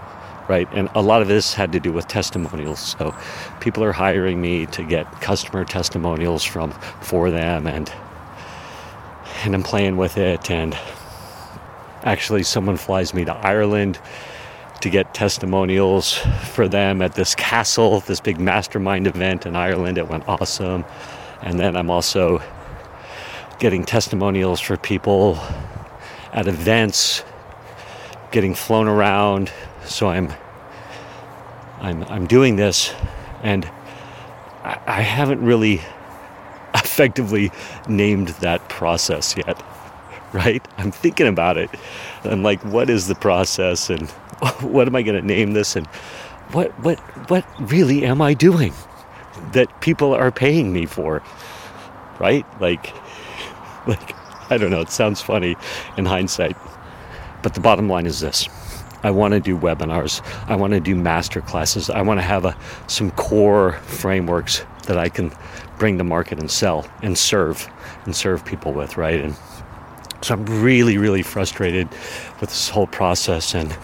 right? 0.49 0.69
And 0.71 0.89
a 0.95 1.03
lot 1.03 1.23
of 1.23 1.27
this 1.27 1.55
had 1.55 1.73
to 1.73 1.81
do 1.81 1.91
with 1.91 2.07
testimonials. 2.07 2.79
So 2.79 3.13
people 3.59 3.83
are 3.83 3.91
hiring 3.91 4.41
me 4.41 4.67
to 4.67 4.85
get 4.85 5.11
customer 5.21 5.65
testimonials 5.65 6.45
from 6.45 6.71
for 7.01 7.33
them 7.33 7.67
and 7.67 7.93
and 9.43 9.57
I'm 9.57 9.65
playing 9.65 9.97
with 9.97 10.19
it 10.19 10.53
and 10.53 10.79
actually 12.05 12.45
someone 12.45 12.77
flies 12.77 13.13
me 13.13 13.25
to 13.25 13.35
Ireland 13.35 13.99
to 14.83 14.89
get 14.89 15.13
testimonials 15.15 16.15
for 16.53 16.69
them 16.69 17.03
at 17.03 17.15
this 17.15 17.35
castle, 17.35 17.99
this 18.01 18.21
big 18.21 18.39
mastermind 18.39 19.09
event 19.09 19.47
in 19.47 19.57
Ireland. 19.57 19.99
It 19.99 20.09
went 20.09 20.29
awesome. 20.29 20.85
And 21.43 21.59
then 21.59 21.77
I'm 21.77 21.91
also 21.91 22.43
getting 23.59 23.85
testimonials 23.85 24.61
for 24.61 24.77
people 24.77 25.39
at 26.33 26.47
events, 26.47 27.25
getting 28.31 28.55
flown 28.55 28.89
around. 28.89 29.51
So 29.85 30.09
I'm 30.09 30.33
I'm 31.81 32.05
I'm 32.05 32.27
doing 32.27 32.57
this 32.57 32.93
and 33.43 33.65
I, 34.65 34.79
I 34.87 35.01
haven't 35.01 35.45
really 35.45 35.81
effectively 36.75 37.51
named 37.89 38.29
that 38.41 38.69
process 38.69 39.37
yet, 39.37 39.63
right? 40.33 40.67
I'm 40.79 40.91
thinking 40.91 41.27
about 41.27 41.57
it. 41.57 41.71
I'm 42.25 42.43
like, 42.43 42.63
what 42.65 42.91
is 42.91 43.07
the 43.07 43.15
process 43.15 43.91
and 43.91 44.09
what 44.61 44.87
am 44.87 44.97
I 44.97 45.03
going 45.03 45.21
to 45.21 45.27
name 45.27 45.53
this 45.55 45.77
and 45.77 45.87
what 46.53 46.71
what 46.81 46.99
what 47.31 47.45
really 47.73 48.05
am 48.05 48.21
I 48.21 48.35
doing 48.35 48.73
that 49.53 49.81
people 49.81 50.15
are 50.15 50.31
paying 50.31 50.73
me 50.73 50.87
for? 50.87 51.23
Right? 52.19 52.47
Like 52.61 52.93
like 53.87 54.15
I 54.51 54.59
don't 54.59 54.71
know, 54.71 54.81
it 54.81 54.91
sounds 54.91 55.21
funny 55.21 55.57
in 55.97 56.07
hindsight. 56.07 56.57
But 57.43 57.55
the 57.55 57.61
bottom 57.61 57.89
line 57.89 58.07
is 58.07 58.21
this. 58.21 58.49
I 59.03 59.11
want 59.11 59.33
to 59.33 59.41
do 59.41 59.57
webinars. 59.57 60.21
I 60.47 60.57
want 60.57 60.75
to 60.75 60.81
do 60.81 60.95
master 60.95 61.41
classes. 61.41 61.89
I 61.89 62.03
want 62.03 62.19
to 62.19 62.23
have 62.23 62.45
a, 62.45 62.57
some 62.87 63.11
core 63.13 63.75
frameworks 63.85 64.63
that 64.87 64.99
I 64.99 65.09
can 65.09 65.33
bring 65.79 65.97
to 65.99 66.05
market 66.05 66.39
and 66.39 66.51
sell 66.51 66.87
and 67.03 67.17
serve 67.17 67.67
and 68.05 68.15
serve 68.15 68.45
people 68.45 68.75
with, 68.75 68.99
right? 68.99 69.21
And 69.21 69.35
so 70.21 70.35
I'm 70.35 70.45
really, 70.63 70.99
really 70.99 71.23
frustrated 71.23 71.89
with 72.41 72.51
this 72.51 72.69
whole 72.69 72.87
process 72.87 73.55
and 73.55 73.75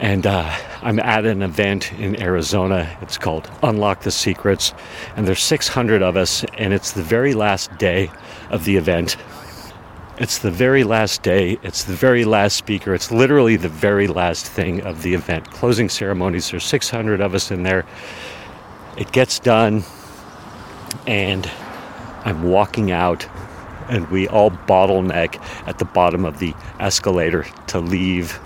and 0.00 0.26
uh, 0.26 0.52
I'm 0.82 0.98
at 0.98 1.24
an 1.24 1.42
event 1.42 1.92
in 1.92 2.20
Arizona. 2.20 2.96
It's 3.00 3.18
called 3.18 3.50
Unlock 3.62 4.02
the 4.02 4.10
Secrets, 4.10 4.74
and 5.16 5.26
there's 5.26 5.42
600 5.42 6.02
of 6.02 6.16
us, 6.16 6.44
and 6.58 6.72
it's 6.72 6.92
the 6.92 7.02
very 7.02 7.34
last 7.34 7.76
day 7.78 8.10
of 8.50 8.64
the 8.64 8.76
event. 8.76 9.16
It's 10.18 10.38
the 10.38 10.50
very 10.50 10.84
last 10.84 11.22
day. 11.22 11.58
It's 11.62 11.84
the 11.84 11.94
very 11.94 12.24
last 12.24 12.56
speaker. 12.56 12.94
It's 12.94 13.10
literally 13.10 13.56
the 13.56 13.68
very 13.68 14.06
last 14.06 14.46
thing 14.46 14.80
of 14.82 15.02
the 15.02 15.14
event. 15.14 15.50
Closing 15.50 15.88
ceremonies. 15.88 16.50
There's 16.50 16.64
600 16.64 17.20
of 17.20 17.34
us 17.34 17.50
in 17.50 17.62
there. 17.62 17.84
It 18.96 19.10
gets 19.10 19.38
done, 19.38 19.82
and 21.06 21.50
I'm 22.24 22.44
walking 22.44 22.92
out, 22.92 23.28
and 23.88 24.08
we 24.08 24.28
all 24.28 24.50
bottleneck 24.50 25.40
at 25.66 25.78
the 25.78 25.84
bottom 25.84 26.24
of 26.24 26.38
the 26.38 26.54
escalator 26.78 27.44
to 27.68 27.80
leave 27.80 28.38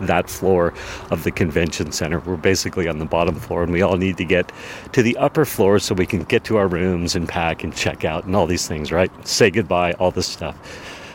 that 0.00 0.28
floor 0.28 0.74
of 1.10 1.24
the 1.24 1.30
convention 1.30 1.92
center. 1.92 2.20
We're 2.20 2.36
basically 2.36 2.88
on 2.88 2.98
the 2.98 3.04
bottom 3.04 3.34
floor, 3.36 3.62
and 3.62 3.72
we 3.72 3.82
all 3.82 3.96
need 3.96 4.16
to 4.18 4.24
get 4.24 4.52
to 4.92 5.02
the 5.02 5.16
upper 5.16 5.44
floor 5.44 5.78
so 5.78 5.94
we 5.94 6.06
can 6.06 6.24
get 6.24 6.44
to 6.44 6.56
our 6.56 6.68
rooms 6.68 7.14
and 7.16 7.28
pack 7.28 7.64
and 7.64 7.74
check 7.74 8.04
out 8.04 8.24
and 8.24 8.36
all 8.36 8.46
these 8.46 8.66
things, 8.66 8.92
right? 8.92 9.10
Say 9.26 9.50
goodbye, 9.50 9.92
all 9.92 10.10
this 10.10 10.26
stuff. 10.26 10.56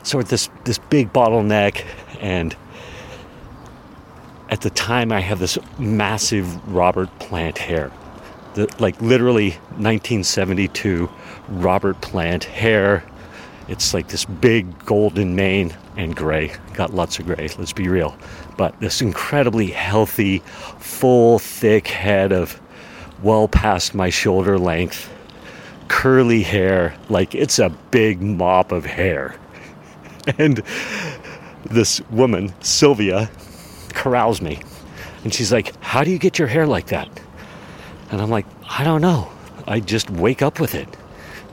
So 0.03 0.19
at 0.19 0.27
this 0.27 0.49
this 0.63 0.77
big 0.77 1.13
bottleneck, 1.13 1.85
and 2.19 2.55
at 4.49 4.61
the 4.61 4.69
time 4.71 5.11
I 5.11 5.21
have 5.21 5.39
this 5.39 5.57
massive 5.79 6.73
Robert 6.73 7.09
Plant 7.19 7.57
hair. 7.57 7.91
The, 8.53 8.67
like 8.79 9.01
literally 9.01 9.51
1972 9.77 11.09
Robert 11.47 12.01
Plant 12.01 12.43
hair. 12.43 13.03
It's 13.67 13.93
like 13.93 14.09
this 14.09 14.25
big 14.25 14.85
golden 14.85 15.35
mane 15.35 15.73
and 15.95 16.15
gray. 16.15 16.51
Got 16.73 16.93
lots 16.93 17.19
of 17.19 17.25
gray, 17.25 17.49
let's 17.57 17.71
be 17.71 17.87
real 17.87 18.17
but 18.57 18.79
this 18.79 19.01
incredibly 19.01 19.67
healthy, 19.67 20.39
full, 20.79 21.39
thick 21.39 21.87
head 21.87 22.31
of 22.31 22.59
well 23.23 23.47
past 23.47 23.93
my 23.93 24.09
shoulder 24.09 24.57
length, 24.57 25.09
curly 25.87 26.41
hair, 26.41 26.95
like 27.09 27.35
it's 27.35 27.59
a 27.59 27.69
big 27.91 28.21
mop 28.21 28.71
of 28.71 28.85
hair. 28.85 29.35
And 30.37 30.61
this 31.65 31.99
woman, 32.11 32.53
Sylvia, 32.61 33.29
corrals 33.93 34.39
me. 34.39 34.61
And 35.23 35.33
she's 35.33 35.51
like, 35.51 35.73
How 35.83 36.03
do 36.03 36.11
you 36.11 36.19
get 36.19 36.37
your 36.37 36.47
hair 36.47 36.67
like 36.67 36.87
that? 36.87 37.09
And 38.11 38.21
I'm 38.21 38.29
like, 38.29 38.45
I 38.69 38.83
don't 38.83 39.01
know. 39.01 39.29
I 39.67 39.79
just 39.79 40.09
wake 40.09 40.41
up 40.41 40.59
with 40.59 40.75
it. 40.75 40.87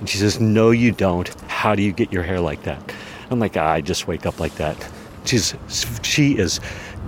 And 0.01 0.09
she 0.09 0.19
says, 0.19 0.41
No, 0.41 0.71
you 0.71 0.93
don't. 0.93 1.29
How 1.51 1.75
do 1.75 1.83
you 1.83 1.93
get 1.93 2.13
your 2.13 2.23
hair 2.23 2.41
like 2.41 2.63
that? 2.65 2.93
I'm 3.31 3.39
like, 3.39 3.57
I 3.57 3.81
just 3.81 4.07
wake 4.07 4.27
up 4.27 4.41
like 4.41 4.55
that. 4.57 4.77
She's 5.29 5.55
she 6.03 6.39
is 6.39 6.61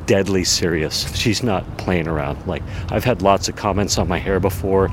deadly 0.06 0.44
serious. 0.44 1.14
She's 1.16 1.42
not 1.42 1.64
playing 1.78 2.08
around. 2.08 2.46
Like 2.46 2.62
I've 2.90 3.04
had 3.04 3.22
lots 3.22 3.48
of 3.48 3.56
comments 3.56 3.98
on 3.98 4.08
my 4.08 4.18
hair 4.18 4.40
before, 4.40 4.88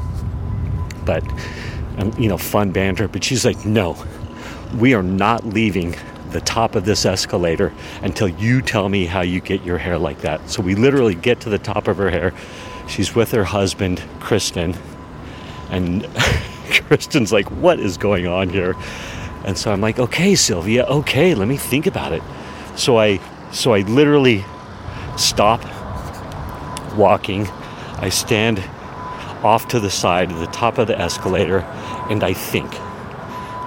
but 1.05 1.23
um, 1.97 2.13
you 2.17 2.29
know, 2.29 2.37
fun 2.37 2.71
banter. 2.71 3.07
But 3.07 3.23
she's 3.23 3.43
like, 3.43 3.65
no, 3.65 3.97
we 4.77 4.93
are 4.93 5.03
not 5.03 5.45
leaving 5.45 5.95
the 6.31 6.41
top 6.41 6.75
of 6.75 6.85
this 6.85 7.05
escalator 7.05 7.73
until 8.01 8.27
you 8.27 8.61
tell 8.61 8.89
me 8.89 9.05
how 9.05 9.21
you 9.21 9.41
get 9.41 9.63
your 9.63 9.77
hair 9.77 9.97
like 9.97 10.21
that. 10.21 10.49
So 10.49 10.61
we 10.61 10.75
literally 10.75 11.15
get 11.15 11.39
to 11.41 11.49
the 11.49 11.59
top 11.59 11.87
of 11.87 11.97
her 11.97 12.09
hair. 12.09 12.33
She's 12.87 13.15
with 13.15 13.31
her 13.31 13.43
husband, 13.43 14.01
Kristen, 14.19 14.75
and 15.69 16.03
Kristen's 16.87 17.31
like, 17.31 17.49
what 17.51 17.79
is 17.79 17.97
going 17.97 18.27
on 18.27 18.49
here? 18.49 18.75
And 19.45 19.57
so 19.57 19.71
I'm 19.71 19.81
like, 19.81 19.99
okay, 19.99 20.35
Sylvia, 20.35 20.85
okay, 20.85 21.33
let 21.33 21.47
me 21.47 21.57
think 21.57 21.87
about 21.87 22.13
it. 22.13 22.21
So 22.77 22.97
I 22.97 23.19
so 23.51 23.73
I 23.73 23.81
literally 23.81 24.45
stop 25.17 25.61
walking. 26.95 27.47
I 27.99 28.09
stand 28.09 28.59
off 29.43 29.67
to 29.69 29.79
the 29.79 29.89
side 29.89 30.31
at 30.31 30.39
the 30.39 30.51
top 30.51 30.77
of 30.77 30.87
the 30.87 30.99
escalator 30.99 31.59
and 32.09 32.23
I 32.23 32.33
think 32.33 32.71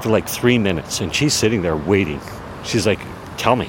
for 0.02 0.08
like 0.10 0.28
three 0.28 0.58
minutes. 0.58 1.00
And 1.00 1.14
she's 1.14 1.34
sitting 1.34 1.62
there 1.62 1.76
waiting. 1.76 2.20
She's 2.64 2.86
like, 2.86 3.00
Tell 3.36 3.56
me. 3.56 3.68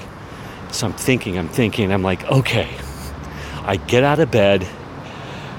So 0.71 0.87
I'm 0.87 0.93
thinking, 0.93 1.37
I'm 1.37 1.49
thinking, 1.49 1.91
I'm 1.91 2.03
like, 2.03 2.23
Okay. 2.25 2.69
I 3.63 3.77
get 3.77 4.03
out 4.03 4.19
of 4.19 4.31
bed, 4.31 4.67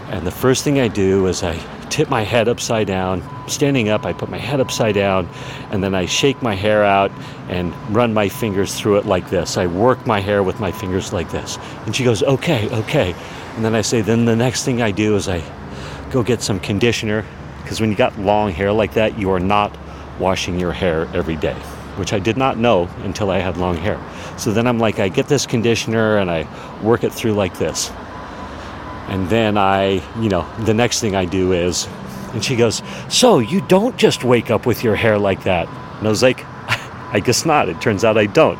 and 0.08 0.26
the 0.26 0.32
first 0.32 0.64
thing 0.64 0.80
I 0.80 0.88
do 0.88 1.26
is 1.28 1.44
I 1.44 1.54
tip 1.92 2.08
my 2.08 2.22
head 2.22 2.48
upside 2.48 2.86
down. 2.86 3.22
Standing 3.48 3.90
up, 3.90 4.06
I 4.06 4.14
put 4.14 4.30
my 4.30 4.38
head 4.38 4.60
upside 4.60 4.94
down 4.94 5.28
and 5.70 5.84
then 5.84 5.94
I 5.94 6.06
shake 6.06 6.40
my 6.40 6.54
hair 6.54 6.82
out 6.82 7.12
and 7.50 7.74
run 7.94 8.14
my 8.14 8.30
fingers 8.30 8.74
through 8.74 8.96
it 8.96 9.04
like 9.04 9.28
this. 9.28 9.58
I 9.58 9.66
work 9.66 10.06
my 10.06 10.18
hair 10.18 10.42
with 10.42 10.58
my 10.58 10.72
fingers 10.72 11.12
like 11.12 11.30
this. 11.30 11.58
And 11.84 11.94
she 11.94 12.02
goes, 12.02 12.22
okay, 12.22 12.66
okay. 12.80 13.14
And 13.56 13.64
then 13.64 13.74
I 13.74 13.82
say, 13.82 14.00
then 14.00 14.24
the 14.24 14.34
next 14.34 14.64
thing 14.64 14.80
I 14.80 14.90
do 14.90 15.16
is 15.16 15.28
I 15.28 15.42
go 16.10 16.22
get 16.22 16.40
some 16.40 16.58
conditioner 16.60 17.26
because 17.62 17.78
when 17.78 17.90
you 17.90 17.96
got 17.96 18.18
long 18.18 18.50
hair 18.50 18.72
like 18.72 18.94
that, 18.94 19.18
you 19.18 19.30
are 19.30 19.40
not 19.40 19.76
washing 20.18 20.58
your 20.58 20.72
hair 20.72 21.02
every 21.14 21.36
day, 21.36 21.56
which 21.96 22.14
I 22.14 22.18
did 22.18 22.38
not 22.38 22.56
know 22.56 22.88
until 23.04 23.30
I 23.30 23.38
had 23.38 23.58
long 23.58 23.76
hair. 23.76 24.00
So 24.38 24.50
then 24.50 24.66
I'm 24.66 24.78
like, 24.78 24.98
I 24.98 25.10
get 25.10 25.28
this 25.28 25.44
conditioner 25.44 26.16
and 26.16 26.30
I 26.30 26.48
work 26.82 27.04
it 27.04 27.12
through 27.12 27.34
like 27.34 27.58
this. 27.58 27.90
And 29.08 29.28
then 29.28 29.58
I, 29.58 30.02
you 30.20 30.28
know, 30.28 30.46
the 30.64 30.74
next 30.74 31.00
thing 31.00 31.14
I 31.14 31.24
do 31.24 31.52
is, 31.52 31.86
and 32.32 32.44
she 32.44 32.56
goes, 32.56 32.82
So 33.08 33.38
you 33.38 33.60
don't 33.62 33.96
just 33.96 34.24
wake 34.24 34.50
up 34.50 34.64
with 34.66 34.82
your 34.82 34.96
hair 34.96 35.18
like 35.18 35.44
that? 35.44 35.68
And 35.98 36.06
I 36.06 36.10
was 36.10 36.22
like, 36.22 36.44
I 37.12 37.20
guess 37.20 37.44
not. 37.44 37.68
It 37.68 37.80
turns 37.80 38.04
out 38.04 38.16
I 38.16 38.26
don't. 38.26 38.58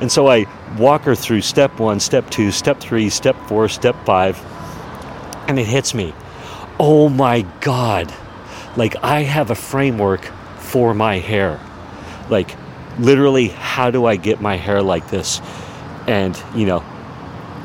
And 0.00 0.10
so 0.10 0.28
I 0.28 0.46
walk 0.78 1.02
her 1.02 1.16
through 1.16 1.40
step 1.40 1.80
one, 1.80 1.98
step 1.98 2.30
two, 2.30 2.52
step 2.52 2.78
three, 2.78 3.10
step 3.10 3.36
four, 3.48 3.68
step 3.68 3.96
five, 4.04 4.38
and 5.48 5.58
it 5.58 5.66
hits 5.66 5.94
me. 5.94 6.14
Oh 6.78 7.08
my 7.08 7.42
God. 7.60 8.14
Like 8.76 8.94
I 9.02 9.22
have 9.22 9.50
a 9.50 9.56
framework 9.56 10.24
for 10.58 10.94
my 10.94 11.18
hair. 11.18 11.60
Like 12.30 12.54
literally, 12.98 13.48
how 13.48 13.90
do 13.90 14.04
I 14.04 14.14
get 14.14 14.40
my 14.40 14.56
hair 14.56 14.82
like 14.82 15.08
this? 15.10 15.40
And, 16.06 16.40
you 16.54 16.66
know, 16.66 16.84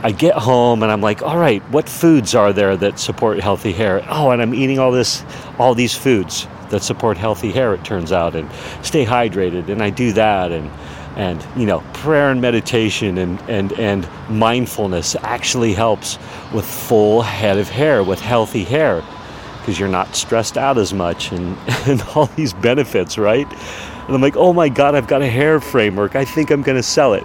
I 0.03 0.11
get 0.11 0.35
home 0.35 0.83
and 0.83 0.91
I'm 0.91 1.01
like, 1.01 1.21
all 1.21 1.37
right, 1.37 1.61
what 1.71 1.87
foods 1.87 2.35
are 2.35 2.51
there 2.51 2.75
that 2.75 2.99
support 2.99 3.39
healthy 3.39 3.71
hair? 3.71 4.05
Oh, 4.09 4.31
and 4.31 4.41
I'm 4.41 4.53
eating 4.53 4.77
all 4.77 4.91
this, 4.91 5.23
all 5.57 5.73
these 5.73 5.95
foods 5.95 6.45
that 6.71 6.83
support 6.83 7.17
healthy 7.17 7.51
hair. 7.51 7.73
It 7.73 7.85
turns 7.85 8.11
out, 8.11 8.35
and 8.35 8.51
stay 8.81 9.05
hydrated, 9.05 9.69
and 9.69 9.81
I 9.81 9.89
do 9.89 10.11
that, 10.13 10.51
and 10.51 10.69
and 11.15 11.45
you 11.55 11.65
know, 11.65 11.81
prayer 11.93 12.31
and 12.31 12.41
meditation 12.41 13.17
and 13.17 13.39
and 13.49 13.71
and 13.73 14.07
mindfulness 14.29 15.15
actually 15.21 15.73
helps 15.73 16.17
with 16.53 16.65
full 16.65 17.21
head 17.21 17.57
of 17.57 17.69
hair, 17.69 18.03
with 18.03 18.19
healthy 18.19 18.65
hair, 18.65 19.03
because 19.59 19.79
you're 19.79 19.87
not 19.87 20.15
stressed 20.15 20.57
out 20.57 20.77
as 20.77 20.93
much, 20.93 21.31
and 21.31 21.57
and 21.87 22.01
all 22.15 22.25
these 22.35 22.53
benefits, 22.53 23.17
right? 23.17 23.47
And 24.07 24.15
I'm 24.15 24.21
like, 24.21 24.35
oh 24.35 24.51
my 24.51 24.67
God, 24.67 24.95
I've 24.95 25.07
got 25.07 25.21
a 25.21 25.29
hair 25.29 25.61
framework. 25.61 26.17
I 26.17 26.25
think 26.25 26.51
I'm 26.51 26.61
going 26.61 26.75
to 26.75 26.83
sell 26.83 27.13
it. 27.13 27.23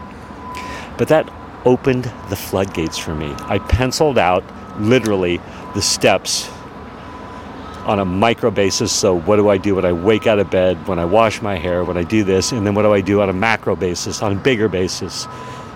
But 0.97 1.09
that 1.09 1.29
opened 1.69 2.05
the 2.31 2.37
floodgates 2.37 2.97
for 2.97 3.15
me. 3.15 3.35
I 3.41 3.59
penciled 3.59 4.17
out 4.17 4.43
literally 4.81 5.39
the 5.75 5.83
steps 5.83 6.49
on 7.85 7.99
a 7.99 8.07
micro 8.07 8.51
basis. 8.51 8.91
So, 8.91 9.21
what 9.21 9.37
do 9.37 9.51
I 9.51 9.59
do 9.59 9.75
when 9.75 9.85
I 9.85 9.93
wake 9.93 10.27
out 10.27 10.39
of 10.39 10.51
bed, 10.51 10.89
when 10.89 10.99
I 10.99 11.05
wash 11.05 11.43
my 11.43 11.57
hair, 11.57 11.85
when 11.85 11.99
I 11.99 12.05
do 12.05 12.25
this, 12.25 12.53
and 12.53 12.67
then 12.67 12.75
what 12.75 12.83
do 12.83 12.95
I 12.95 13.03
do 13.03 13.21
on 13.21 13.29
a 13.29 13.35
macro 13.35 13.77
basis, 13.77 14.23
on 14.23 14.33
a 14.33 14.35
bigger 14.35 14.71
basis? 14.71 15.27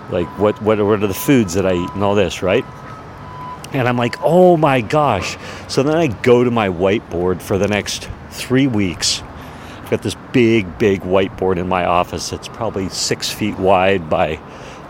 Like, 0.09 0.27
what, 0.39 0.59
what, 0.63 0.83
what 0.83 1.03
are 1.03 1.07
the 1.07 1.13
foods 1.13 1.53
that 1.53 1.67
I 1.67 1.75
eat 1.75 1.89
and 1.91 2.03
all 2.03 2.15
this, 2.15 2.41
right? 2.41 2.65
And 3.71 3.87
I'm 3.87 3.97
like, 3.97 4.15
oh 4.21 4.57
my 4.57 4.81
gosh. 4.81 5.37
So 5.67 5.83
then 5.83 5.95
I 5.95 6.07
go 6.07 6.43
to 6.43 6.49
my 6.49 6.69
whiteboard 6.69 7.39
for 7.39 7.59
the 7.59 7.67
next 7.67 8.09
three 8.31 8.65
weeks. 8.65 9.21
I've 9.77 9.91
got 9.91 10.01
this 10.01 10.15
big, 10.31 10.79
big 10.79 11.01
whiteboard 11.01 11.57
in 11.57 11.67
my 11.67 11.85
office 11.85 12.31
that's 12.31 12.47
probably 12.47 12.89
six 12.89 13.29
feet 13.31 13.57
wide 13.59 14.09
by 14.09 14.39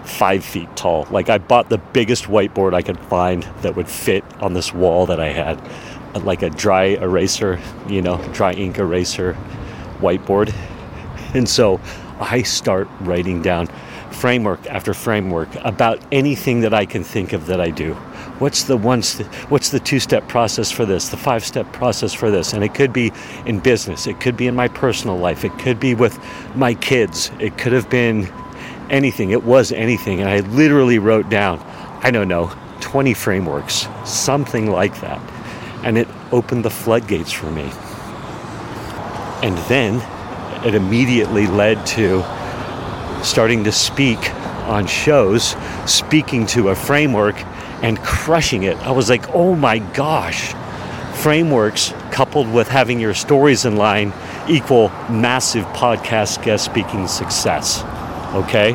five 0.05 0.43
feet 0.43 0.75
tall. 0.75 1.07
Like 1.10 1.29
I 1.29 1.38
bought 1.38 1.69
the 1.69 1.77
biggest 1.77 2.25
whiteboard 2.25 2.74
I 2.74 2.81
could 2.81 3.00
find 3.00 3.43
that 3.62 3.75
would 3.75 3.88
fit 3.88 4.24
on 4.41 4.53
this 4.53 4.74
wall 4.74 5.05
that 5.07 5.19
I 5.19 5.29
had. 5.29 5.60
like 6.22 6.43
a 6.43 6.50
dry 6.50 6.83
eraser, 6.83 7.60
you 7.88 8.01
know, 8.01 8.17
dry 8.33 8.53
ink 8.53 8.77
eraser 8.77 9.33
whiteboard. 10.00 10.53
And 11.33 11.50
so 11.50 11.79
I 12.19 12.43
start 12.43 12.88
writing 13.01 13.41
down 13.41 13.67
framework 14.12 14.65
after 14.67 14.93
framework 14.93 15.50
about 15.63 16.00
anything 16.12 16.62
that 16.62 16.74
I 16.74 16.86
can 16.86 17.03
think 17.03 17.33
of 17.33 17.48
that 17.48 17.60
I 17.60 17.72
do. 17.72 17.95
What's 18.38 18.63
the 18.65 18.77
one 18.77 19.01
st- 19.01 19.27
what's 19.50 19.69
the 19.69 19.79
two-step 19.79 20.27
process 20.27 20.69
for 20.69 20.86
this, 20.86 21.10
the 21.10 21.17
five-step 21.17 21.72
process 21.74 22.13
for 22.13 22.29
this? 22.29 22.53
And 22.53 22.63
it 22.63 22.75
could 22.75 22.93
be 22.93 23.12
in 23.45 23.60
business, 23.60 24.05
it 24.05 24.19
could 24.19 24.38
be 24.38 24.45
in 24.48 24.55
my 24.55 24.67
personal 24.67 25.17
life, 25.17 25.43
it 25.43 25.57
could 25.57 25.79
be 25.79 25.95
with 25.95 26.19
my 26.55 26.75
kids, 26.75 27.31
it 27.39 27.57
could 27.57 27.74
have 27.74 27.89
been 27.89 28.31
anything. 28.90 29.32
It 29.32 29.44
was 29.44 29.72
anything 29.72 30.22
and 30.22 30.30
I 30.30 30.40
literally 30.40 31.00
wrote 31.00 31.30
down, 31.30 31.60
I 32.04 32.12
don't 32.12 32.28
know, 32.28 32.52
20 32.82 33.13
frameworks, 33.13 33.88
something 34.06 34.70
like 34.70 35.00
that. 35.02 35.20
And 35.84 35.98
it 35.98 36.08
opened 36.32 36.66
the 36.66 36.70
floodgates 36.70 37.32
for 37.32 37.50
me. 37.52 37.70
And 39.42 39.58
then 39.70 40.02
it 40.66 40.75
immediately 40.75 41.48
led 41.48 41.86
to 41.88 42.24
starting 43.24 43.63
to 43.66 43.72
speak 43.72 44.34
on 44.66 44.88
shows, 44.88 45.56
speaking 45.86 46.46
to 46.48 46.70
a 46.70 46.75
framework 46.75 47.36
and 47.84 48.00
crushing 48.00 48.63
it. 48.63 48.78
I 48.78 48.92
was 48.92 49.10
like, 49.10 49.30
oh 49.30 49.56
my 49.56 49.80
gosh. 49.80 50.54
Frameworks 51.16 51.94
coupled 52.12 52.52
with 52.52 52.68
having 52.68 53.00
your 53.00 53.13
stories 53.13 53.66
in 53.66 53.75
line 53.75 54.13
equal 54.48 54.90
massive 55.10 55.66
podcast 55.68 56.44
guest 56.44 56.66
speaking 56.66 57.08
success. 57.08 57.84
Okay? 58.34 58.74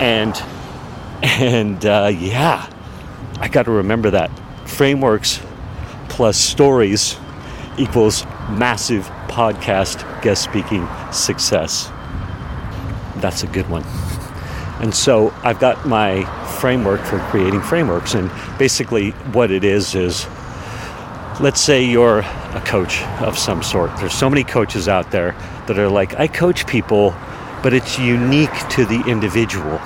And 0.00 0.34
and 1.22 1.84
uh, 1.86 2.10
yeah, 2.12 2.68
I 3.38 3.48
got 3.48 3.64
to 3.64 3.70
remember 3.70 4.10
that 4.10 4.30
frameworks 4.66 5.40
plus 6.08 6.36
stories 6.36 7.16
equals 7.78 8.24
massive 8.50 9.06
podcast 9.28 10.22
guest 10.22 10.44
speaking 10.44 10.88
success. 11.12 11.90
That's 13.16 13.42
a 13.42 13.46
good 13.46 13.68
one. 13.68 13.84
And 14.80 14.94
so 14.94 15.32
I've 15.42 15.60
got 15.60 15.86
my 15.86 16.24
framework 16.58 17.00
for 17.02 17.18
creating 17.30 17.62
frameworks. 17.62 18.14
And 18.14 18.30
basically, 18.58 19.10
what 19.32 19.50
it 19.50 19.64
is 19.64 19.94
is 19.94 20.26
let's 21.40 21.60
say 21.60 21.84
you're 21.84 22.18
a 22.20 22.62
coach 22.64 23.02
of 23.20 23.38
some 23.38 23.62
sort. 23.62 23.96
There's 23.96 24.14
so 24.14 24.28
many 24.28 24.44
coaches 24.44 24.88
out 24.88 25.10
there 25.10 25.32
that 25.66 25.78
are 25.78 25.88
like, 25.88 26.18
I 26.18 26.28
coach 26.28 26.66
people, 26.66 27.12
but 27.62 27.72
it's 27.72 27.98
unique 27.98 28.52
to 28.70 28.84
the 28.84 29.02
individual. 29.06 29.78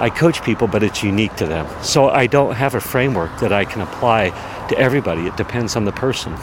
I 0.00 0.10
coach 0.14 0.44
people, 0.44 0.68
but 0.68 0.82
it's 0.82 1.02
unique 1.02 1.34
to 1.36 1.46
them. 1.46 1.66
So 1.82 2.08
I 2.08 2.26
don't 2.26 2.54
have 2.54 2.74
a 2.74 2.80
framework 2.80 3.38
that 3.40 3.52
I 3.52 3.64
can 3.64 3.80
apply 3.80 4.30
to 4.68 4.78
everybody. 4.78 5.26
It 5.26 5.36
depends 5.36 5.76
on 5.76 5.84
the 5.84 5.92
person. 5.92 6.34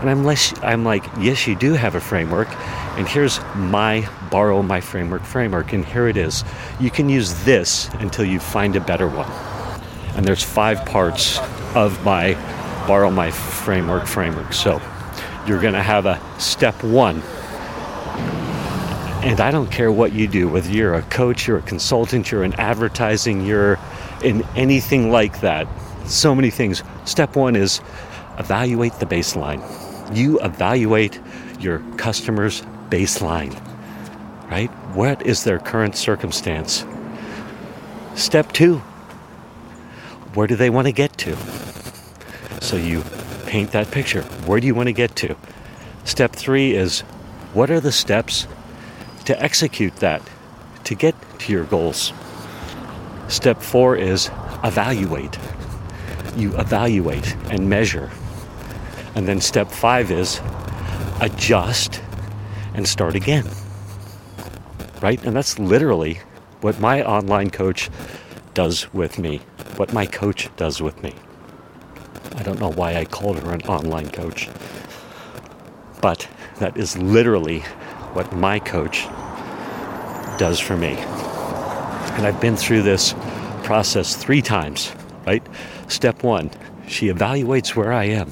And 0.00 0.10
I'm, 0.10 0.24
less, 0.24 0.52
I'm 0.64 0.82
like, 0.82 1.04
yes, 1.18 1.46
you 1.46 1.54
do 1.54 1.74
have 1.74 1.94
a 1.94 2.00
framework. 2.00 2.48
And 2.96 3.06
here's 3.06 3.38
my 3.54 4.08
borrow 4.32 4.60
my 4.62 4.80
framework 4.80 5.22
framework. 5.22 5.72
And 5.72 5.84
here 5.84 6.08
it 6.08 6.16
is. 6.16 6.42
You 6.80 6.90
can 6.90 7.08
use 7.08 7.44
this 7.44 7.88
until 8.00 8.24
you 8.24 8.40
find 8.40 8.74
a 8.74 8.80
better 8.80 9.06
one. 9.08 9.30
And 10.16 10.26
there's 10.26 10.42
five 10.42 10.84
parts 10.84 11.38
of 11.76 12.04
my 12.04 12.34
borrow 12.88 13.10
my 13.12 13.30
framework 13.30 14.06
framework. 14.06 14.52
So 14.52 14.80
you're 15.46 15.60
going 15.60 15.74
to 15.74 15.82
have 15.82 16.06
a 16.06 16.20
step 16.40 16.82
one 16.82 17.22
and 19.22 19.40
I 19.40 19.52
don't 19.52 19.70
care 19.70 19.92
what 19.92 20.12
you 20.12 20.26
do, 20.26 20.48
whether 20.48 20.70
you're 20.70 20.94
a 20.94 21.02
coach, 21.02 21.46
you're 21.46 21.58
a 21.58 21.62
consultant, 21.62 22.32
you're 22.32 22.42
in 22.42 22.54
advertising, 22.54 23.46
you're 23.46 23.78
in 24.24 24.42
anything 24.56 25.12
like 25.12 25.40
that. 25.42 25.68
So 26.06 26.34
many 26.34 26.50
things. 26.50 26.82
Step 27.04 27.36
one 27.36 27.54
is 27.54 27.80
evaluate 28.38 28.94
the 28.94 29.06
baseline. 29.06 29.62
You 30.14 30.40
evaluate 30.40 31.20
your 31.60 31.78
customer's 31.96 32.62
baseline, 32.90 33.54
right? 34.50 34.70
What 34.94 35.24
is 35.24 35.44
their 35.44 35.60
current 35.60 35.96
circumstance? 35.96 36.84
Step 38.16 38.50
two, 38.52 38.78
where 40.34 40.48
do 40.48 40.56
they 40.56 40.68
want 40.68 40.88
to 40.88 40.92
get 40.92 41.16
to? 41.18 41.36
So 42.60 42.76
you 42.76 43.04
paint 43.46 43.70
that 43.70 43.90
picture. 43.92 44.22
Where 44.46 44.58
do 44.58 44.66
you 44.66 44.74
want 44.74 44.88
to 44.88 44.92
get 44.92 45.14
to? 45.16 45.36
Step 46.04 46.32
three 46.32 46.74
is 46.74 47.00
what 47.52 47.70
are 47.70 47.80
the 47.80 47.92
steps 47.92 48.48
to 49.24 49.42
execute 49.42 49.96
that, 49.96 50.22
to 50.84 50.94
get 50.94 51.14
to 51.40 51.52
your 51.52 51.64
goals. 51.64 52.12
Step 53.28 53.62
four 53.62 53.96
is 53.96 54.30
evaluate. 54.64 55.38
You 56.36 56.56
evaluate 56.58 57.36
and 57.50 57.68
measure. 57.68 58.10
And 59.14 59.26
then 59.28 59.40
step 59.40 59.68
five 59.68 60.10
is 60.10 60.40
adjust 61.20 62.02
and 62.74 62.86
start 62.86 63.14
again. 63.14 63.46
Right? 65.00 65.22
And 65.24 65.36
that's 65.36 65.58
literally 65.58 66.20
what 66.60 66.78
my 66.80 67.02
online 67.02 67.50
coach 67.50 67.90
does 68.54 68.92
with 68.92 69.18
me, 69.18 69.38
what 69.76 69.92
my 69.92 70.06
coach 70.06 70.48
does 70.56 70.80
with 70.80 71.02
me. 71.02 71.14
I 72.36 72.42
don't 72.42 72.60
know 72.60 72.70
why 72.70 72.96
I 72.96 73.04
called 73.04 73.38
her 73.40 73.52
an 73.52 73.62
online 73.62 74.10
coach, 74.10 74.48
but 76.00 76.28
that 76.58 76.76
is 76.76 76.96
literally 76.96 77.64
what 78.14 78.32
my 78.32 78.58
coach 78.58 79.06
does 80.38 80.60
for 80.60 80.76
me. 80.76 80.94
And 82.14 82.26
I've 82.26 82.40
been 82.40 82.56
through 82.56 82.82
this 82.82 83.14
process 83.62 84.16
three 84.16 84.42
times, 84.42 84.92
right? 85.26 85.42
Step 85.88 86.22
one, 86.22 86.50
she 86.86 87.08
evaluates 87.08 87.74
where 87.74 87.92
I 87.92 88.04
am. 88.04 88.30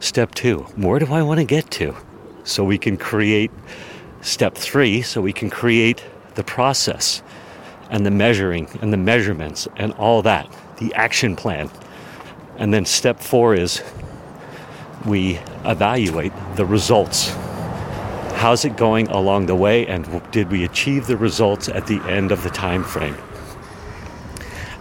Step 0.00 0.34
two, 0.34 0.60
where 0.76 0.98
do 0.98 1.12
I 1.12 1.22
want 1.22 1.38
to 1.40 1.46
get 1.46 1.70
to? 1.72 1.94
So 2.44 2.64
we 2.64 2.78
can 2.78 2.96
create 2.96 3.50
step 4.22 4.54
three, 4.54 5.02
so 5.02 5.20
we 5.20 5.32
can 5.32 5.50
create 5.50 6.04
the 6.34 6.44
process 6.44 7.22
and 7.90 8.04
the 8.06 8.10
measuring 8.10 8.68
and 8.80 8.92
the 8.92 8.96
measurements 8.96 9.68
and 9.76 9.92
all 9.92 10.22
that, 10.22 10.50
the 10.78 10.94
action 10.94 11.36
plan. 11.36 11.70
And 12.56 12.72
then 12.72 12.84
step 12.84 13.20
four 13.20 13.54
is 13.54 13.82
we 15.06 15.38
evaluate 15.64 16.32
the 16.56 16.66
results 16.66 17.34
how's 18.40 18.64
it 18.64 18.76
going 18.76 19.06
along 19.08 19.46
the 19.46 19.54
way 19.54 19.86
and 19.86 20.22
did 20.32 20.50
we 20.50 20.64
achieve 20.64 21.06
the 21.06 21.16
results 21.16 21.68
at 21.68 21.86
the 21.86 22.00
end 22.08 22.32
of 22.32 22.42
the 22.42 22.50
time 22.50 22.82
frame 22.82 23.16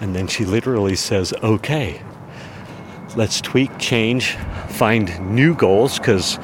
and 0.02 0.16
then 0.16 0.28
she 0.28 0.46
literally 0.46 0.96
says 0.96 1.34
okay 1.44 2.02
let's 3.16 3.42
tweak 3.42 3.78
change 3.78 4.32
find 4.70 5.20
new 5.20 5.54
goals 5.56 6.00
because 6.00 6.38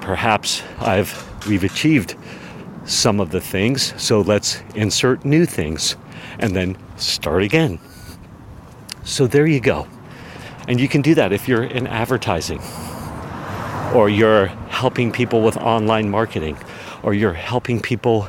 perhaps 0.00 0.62
i've 0.80 1.12
we've 1.46 1.64
achieved 1.64 2.16
some 2.84 3.20
of 3.20 3.30
the 3.30 3.40
things 3.40 3.94
so 4.02 4.20
let's 4.20 4.62
insert 4.74 5.24
new 5.24 5.46
things 5.46 5.96
and 6.40 6.56
then 6.56 6.76
start 6.96 7.42
again. 7.42 7.78
So 9.04 9.26
there 9.26 9.46
you 9.46 9.60
go. 9.60 9.86
And 10.68 10.80
you 10.80 10.88
can 10.88 11.02
do 11.02 11.14
that 11.14 11.32
if 11.32 11.48
you're 11.48 11.64
in 11.64 11.86
advertising 11.86 12.60
or 13.94 14.08
you're 14.08 14.48
helping 14.80 15.12
people 15.12 15.42
with 15.42 15.58
online 15.58 16.08
marketing, 16.08 16.56
or 17.02 17.12
you're 17.12 17.34
helping 17.34 17.80
people 17.80 18.26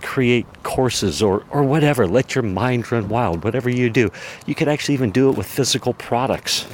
create 0.00 0.46
courses 0.62 1.22
or, 1.22 1.44
or 1.50 1.62
whatever. 1.62 2.06
Let 2.06 2.34
your 2.34 2.42
mind 2.42 2.90
run 2.90 3.10
wild, 3.10 3.44
whatever 3.44 3.68
you 3.68 3.90
do. 3.90 4.10
You 4.46 4.54
could 4.54 4.68
actually 4.68 4.94
even 4.94 5.10
do 5.10 5.28
it 5.28 5.36
with 5.36 5.46
physical 5.46 5.92
products, 5.92 6.66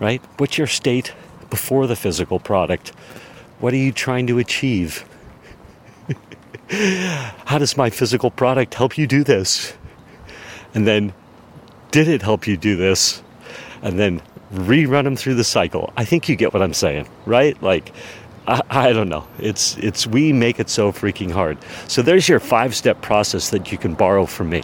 right? 0.00 0.22
What's 0.38 0.56
your 0.56 0.66
state 0.66 1.12
before 1.50 1.86
the 1.86 1.96
physical 1.96 2.38
product? 2.38 2.90
What 3.60 3.74
are 3.74 3.82
you 3.88 3.92
trying 3.92 4.26
to 4.28 4.38
achieve? 4.38 5.04
How 7.44 7.58
does 7.58 7.76
my 7.76 7.90
physical 7.90 8.30
product 8.30 8.72
help 8.72 8.96
you 8.96 9.06
do 9.06 9.22
this? 9.22 9.74
And 10.74 10.86
then, 10.86 11.12
did 11.90 12.08
it 12.08 12.22
help 12.22 12.46
you 12.46 12.56
do 12.56 12.74
this? 12.74 13.22
And 13.82 13.98
then, 13.98 14.22
rerun 14.52 15.04
them 15.04 15.16
through 15.16 15.34
the 15.34 15.44
cycle. 15.44 15.92
I 15.96 16.04
think 16.04 16.28
you 16.28 16.36
get 16.36 16.52
what 16.52 16.62
I'm 16.62 16.74
saying, 16.74 17.08
right? 17.26 17.60
Like, 17.62 17.92
I, 18.46 18.62
I, 18.70 18.92
don't 18.92 19.08
know. 19.08 19.26
It's 19.38 19.76
it's 19.76 20.06
we 20.06 20.32
make 20.32 20.58
it 20.58 20.70
so 20.70 20.90
freaking 20.90 21.30
hard. 21.30 21.58
So 21.86 22.00
there's 22.00 22.28
your 22.28 22.40
five 22.40 22.74
step 22.74 23.02
process 23.02 23.50
that 23.50 23.70
you 23.70 23.78
can 23.78 23.94
borrow 23.94 24.24
from 24.24 24.48
me, 24.48 24.62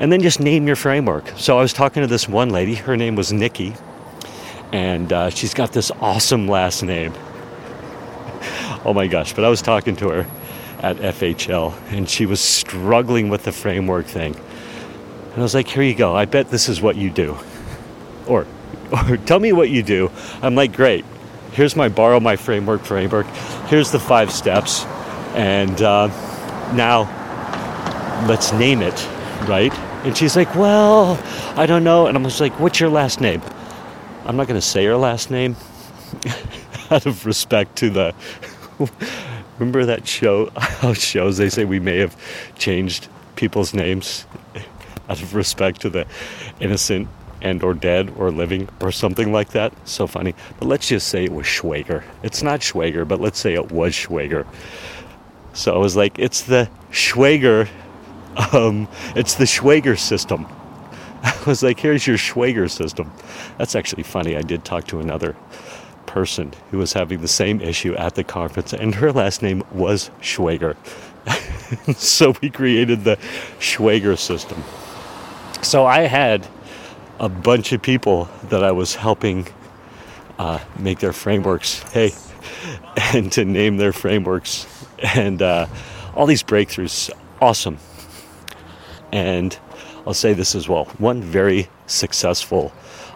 and 0.00 0.10
then 0.10 0.20
just 0.20 0.40
name 0.40 0.66
your 0.66 0.76
framework. 0.76 1.32
So 1.36 1.56
I 1.56 1.62
was 1.62 1.72
talking 1.72 2.02
to 2.02 2.08
this 2.08 2.28
one 2.28 2.50
lady. 2.50 2.74
Her 2.74 2.96
name 2.96 3.14
was 3.14 3.32
Nikki, 3.32 3.74
and 4.72 5.12
uh, 5.12 5.30
she's 5.30 5.54
got 5.54 5.72
this 5.72 5.92
awesome 6.00 6.48
last 6.48 6.82
name. 6.82 7.12
oh 8.84 8.92
my 8.92 9.06
gosh! 9.06 9.34
But 9.34 9.44
I 9.44 9.48
was 9.48 9.62
talking 9.62 9.94
to 9.96 10.08
her 10.08 10.26
at 10.80 10.96
FHL, 10.96 11.74
and 11.92 12.08
she 12.08 12.26
was 12.26 12.40
struggling 12.40 13.28
with 13.28 13.44
the 13.44 13.52
framework 13.52 14.06
thing. 14.06 14.34
And 14.34 15.38
I 15.38 15.42
was 15.42 15.54
like, 15.54 15.68
"Here 15.68 15.84
you 15.84 15.94
go. 15.94 16.16
I 16.16 16.24
bet 16.24 16.50
this 16.50 16.68
is 16.68 16.82
what 16.82 16.96
you 16.96 17.08
do." 17.08 17.36
Or 18.26 18.46
or 18.92 19.16
tell 19.26 19.40
me 19.40 19.52
what 19.52 19.70
you 19.70 19.82
do. 19.82 20.10
I'm 20.42 20.54
like, 20.54 20.74
great. 20.74 21.04
Here's 21.52 21.76
my 21.76 21.88
borrow 21.88 22.20
my 22.20 22.36
framework 22.36 22.84
framework. 22.84 23.26
Here's 23.66 23.90
the 23.90 23.98
five 23.98 24.30
steps, 24.30 24.84
and 25.34 25.80
uh, 25.82 26.06
now 26.74 27.02
let's 28.26 28.52
name 28.52 28.80
it, 28.80 29.08
right? 29.48 29.72
And 30.04 30.16
she's 30.16 30.34
like, 30.34 30.54
well, 30.54 31.20
I 31.56 31.66
don't 31.66 31.84
know. 31.84 32.06
And 32.06 32.16
I'm 32.16 32.24
just 32.24 32.40
like, 32.40 32.58
what's 32.58 32.80
your 32.80 32.90
last 32.90 33.20
name? 33.20 33.42
I'm 34.24 34.36
not 34.36 34.46
going 34.46 34.60
to 34.60 34.66
say 34.66 34.84
her 34.86 34.96
last 34.96 35.30
name 35.30 35.56
out 36.90 37.06
of 37.06 37.26
respect 37.26 37.76
to 37.76 37.90
the. 37.90 38.14
Remember 39.58 39.84
that 39.84 40.08
show? 40.08 40.50
How 40.56 40.92
shows 40.92 41.36
they 41.36 41.48
say 41.48 41.64
we 41.64 41.78
may 41.78 41.98
have 41.98 42.16
changed 42.58 43.08
people's 43.36 43.74
names 43.74 44.26
out 45.08 45.22
of 45.22 45.34
respect 45.34 45.82
to 45.82 45.90
the 45.90 46.06
innocent 46.58 47.08
and 47.42 47.62
or 47.62 47.74
dead 47.74 48.12
or 48.16 48.30
living 48.30 48.68
or 48.80 48.90
something 48.90 49.32
like 49.32 49.50
that. 49.50 49.72
So 49.86 50.06
funny. 50.06 50.34
But 50.58 50.68
let's 50.68 50.88
just 50.88 51.08
say 51.08 51.24
it 51.24 51.32
was 51.32 51.46
Schwager. 51.46 52.02
It's 52.22 52.42
not 52.42 52.60
Schwager, 52.60 53.06
but 53.06 53.20
let's 53.20 53.38
say 53.38 53.54
it 53.54 53.70
was 53.70 53.92
Schwager. 53.92 54.46
So 55.52 55.74
I 55.74 55.78
was 55.78 55.96
like, 55.96 56.18
it's 56.18 56.42
the 56.42 56.70
Schwager, 56.90 57.68
um, 58.54 58.88
it's 59.14 59.34
the 59.34 59.44
Schwager 59.44 59.98
system. 59.98 60.46
I 61.22 61.42
was 61.46 61.62
like, 61.62 61.78
here's 61.78 62.06
your 62.06 62.16
Schwager 62.16 62.70
system. 62.70 63.12
That's 63.58 63.74
actually 63.74 64.04
funny. 64.04 64.36
I 64.36 64.42
did 64.42 64.64
talk 64.64 64.86
to 64.88 65.00
another 65.00 65.36
person 66.06 66.52
who 66.70 66.78
was 66.78 66.92
having 66.92 67.20
the 67.20 67.28
same 67.28 67.60
issue 67.60 67.94
at 67.94 68.14
the 68.14 68.24
conference, 68.24 68.72
and 68.72 68.94
her 68.94 69.12
last 69.12 69.42
name 69.42 69.62
was 69.72 70.10
Schwager. 70.20 70.76
so 71.96 72.34
we 72.42 72.50
created 72.50 73.04
the 73.04 73.16
Schwager 73.58 74.18
system. 74.18 74.62
So 75.62 75.86
I 75.86 76.00
had 76.00 76.46
a 77.18 77.28
bunch 77.28 77.72
of 77.72 77.82
people 77.82 78.28
that 78.48 78.64
I 78.64 78.72
was 78.72 78.94
helping 78.94 79.48
uh, 80.38 80.58
make 80.78 80.98
their 80.98 81.12
frameworks. 81.12 81.80
Hey, 81.92 82.12
and 83.14 83.30
to 83.32 83.44
name 83.44 83.76
their 83.76 83.92
frameworks 83.92 84.66
and 85.02 85.40
uh, 85.42 85.66
all 86.14 86.26
these 86.26 86.42
breakthroughs. 86.42 87.10
Awesome. 87.40 87.78
And 89.12 89.56
I'll 90.06 90.14
say 90.14 90.32
this 90.32 90.54
as 90.54 90.68
well. 90.68 90.86
One 90.98 91.22
very 91.22 91.68
successful 91.86 92.72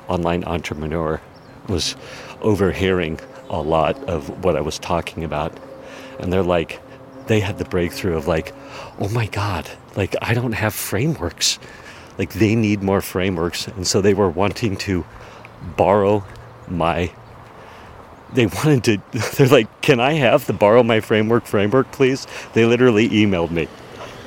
online 0.08 0.44
entrepreneur 0.44 1.20
was 1.68 1.96
overhearing 2.42 3.18
a 3.48 3.60
lot 3.60 3.96
of 4.04 4.44
what 4.44 4.56
I 4.56 4.60
was 4.60 4.78
talking 4.78 5.24
about. 5.24 5.58
And 6.20 6.32
they're 6.32 6.42
like, 6.42 6.80
they 7.26 7.40
had 7.40 7.58
the 7.58 7.64
breakthrough 7.64 8.16
of 8.16 8.28
like, 8.28 8.54
oh 9.00 9.08
my 9.08 9.26
God, 9.26 9.68
like 9.96 10.14
I 10.22 10.34
don't 10.34 10.52
have 10.52 10.74
frameworks 10.74 11.58
like 12.18 12.32
they 12.34 12.54
need 12.54 12.82
more 12.82 13.00
frameworks 13.00 13.66
and 13.68 13.86
so 13.86 14.00
they 14.00 14.14
were 14.14 14.30
wanting 14.30 14.76
to 14.76 15.04
borrow 15.76 16.24
my 16.68 17.10
they 18.32 18.46
wanted 18.46 18.84
to 18.84 19.18
they're 19.36 19.48
like 19.48 19.80
can 19.80 20.00
i 20.00 20.12
have 20.12 20.46
the 20.46 20.52
borrow 20.52 20.82
my 20.82 21.00
framework 21.00 21.46
framework 21.46 21.90
please? 21.92 22.26
They 22.52 22.64
literally 22.64 23.08
emailed 23.08 23.50
me. 23.50 23.68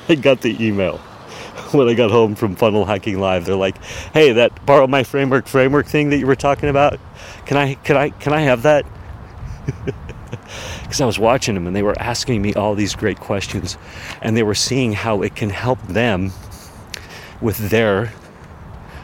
I 0.07 0.15
got 0.15 0.41
the 0.41 0.55
email 0.63 0.97
when 1.71 1.87
i 1.87 1.93
got 1.93 2.11
home 2.11 2.35
from 2.35 2.55
funnel 2.55 2.85
hacking 2.85 3.19
live. 3.19 3.45
They're 3.45 3.55
like 3.55 3.77
hey 4.13 4.31
that 4.33 4.65
borrow 4.65 4.87
my 4.87 5.03
framework 5.03 5.47
framework 5.47 5.85
thing 5.85 6.09
that 6.09 6.17
you 6.17 6.27
were 6.27 6.35
talking 6.35 6.69
about 6.69 6.99
can 7.45 7.57
i 7.57 7.75
can 7.75 7.97
i 7.97 8.09
can 8.09 8.33
i 8.33 8.41
have 8.41 8.63
that? 8.63 8.85
Because 10.81 11.01
i 11.01 11.05
was 11.05 11.19
watching 11.19 11.55
them 11.55 11.67
and 11.67 11.75
they 11.75 11.83
were 11.83 11.99
asking 11.99 12.41
me 12.41 12.53
all 12.53 12.73
these 12.75 12.95
great 12.95 13.19
questions 13.19 13.77
and 14.21 14.35
they 14.37 14.43
were 14.43 14.55
seeing 14.55 14.91
how 14.93 15.21
it 15.21 15.35
can 15.35 15.49
help 15.49 15.81
them 15.83 16.31
with 17.41 17.57
their 17.69 18.11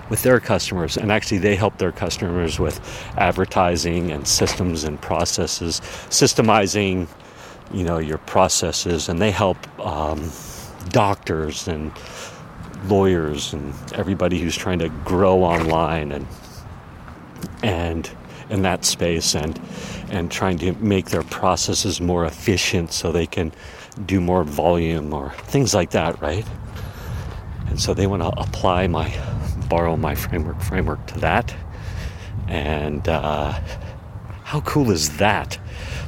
with 0.10 0.22
their 0.22 0.40
customers 0.40 0.98
and 0.98 1.12
actually 1.12 1.40
they 1.40 1.56
help 1.56 1.78
their 1.78 1.92
customers 1.92 2.60
with 2.60 2.80
advertising 3.18 4.12
and 4.12 4.28
systems 4.28 4.84
and 4.84 5.02
processes 5.02 5.82
systemizing 6.10 7.08
you 7.74 7.84
know 7.84 7.98
your 7.98 8.20
processes 8.20 9.10
and 9.10 9.20
they 9.20 9.32
help 9.32 9.58
um, 9.80 10.32
doctors 10.90 11.68
and 11.68 11.92
lawyers 12.86 13.54
and 13.54 13.74
everybody 13.94 14.40
who's 14.40 14.56
trying 14.56 14.80
to 14.80 14.90
grow 15.04 15.44
online 15.44 16.12
and 16.12 16.28
and 17.64 18.12
in 18.50 18.62
that 18.62 18.86
space 18.86 19.36
and 19.36 19.60
and 20.10 20.32
trying 20.32 20.58
to 20.58 20.74
make 20.74 21.10
their 21.10 21.24
processes 21.24 22.00
more 22.00 22.26
efficient 22.26 22.92
so 22.92 23.12
they 23.12 23.26
can 23.26 23.52
do 24.06 24.22
more 24.22 24.44
volume 24.44 25.14
or 25.14 25.32
things 25.32 25.74
like 25.74 25.90
that 25.92 26.22
right 26.22 26.46
and 27.76 27.82
so 27.82 27.94
they 27.94 28.08
want 28.08 28.22
to 28.22 28.30
apply 28.40 28.88
my, 28.88 29.14
borrow 29.68 29.98
my 29.98 30.16
framework 30.16 30.62
framework 30.62 31.06
to 31.08 31.20
that. 31.20 31.54
And 32.48 33.06
uh, 33.06 33.52
how 34.46 34.62
cool 34.62 34.92
is 34.92 35.18
that? 35.18 35.60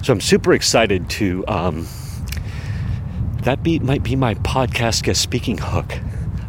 So 0.01 0.13
I'm 0.13 0.21
super 0.21 0.53
excited 0.53 1.09
to. 1.09 1.45
Um, 1.45 1.85
that 3.41 3.63
be 3.63 3.79
might 3.79 4.01
be 4.01 4.15
my 4.15 4.35
podcast 4.35 5.03
guest 5.03 5.21
speaking 5.21 5.57
hook. 5.57 5.99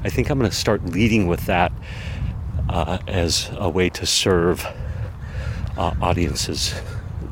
I 0.05 0.09
think 0.09 0.31
I'm 0.31 0.39
going 0.39 0.49
to 0.49 0.57
start 0.57 0.85
leading 0.85 1.27
with 1.27 1.47
that 1.47 1.73
uh, 2.69 2.99
as 3.09 3.51
a 3.59 3.69
way 3.69 3.91
to 3.91 4.07
serve 4.07 4.65
uh, 5.77 5.95
audiences, 6.01 6.81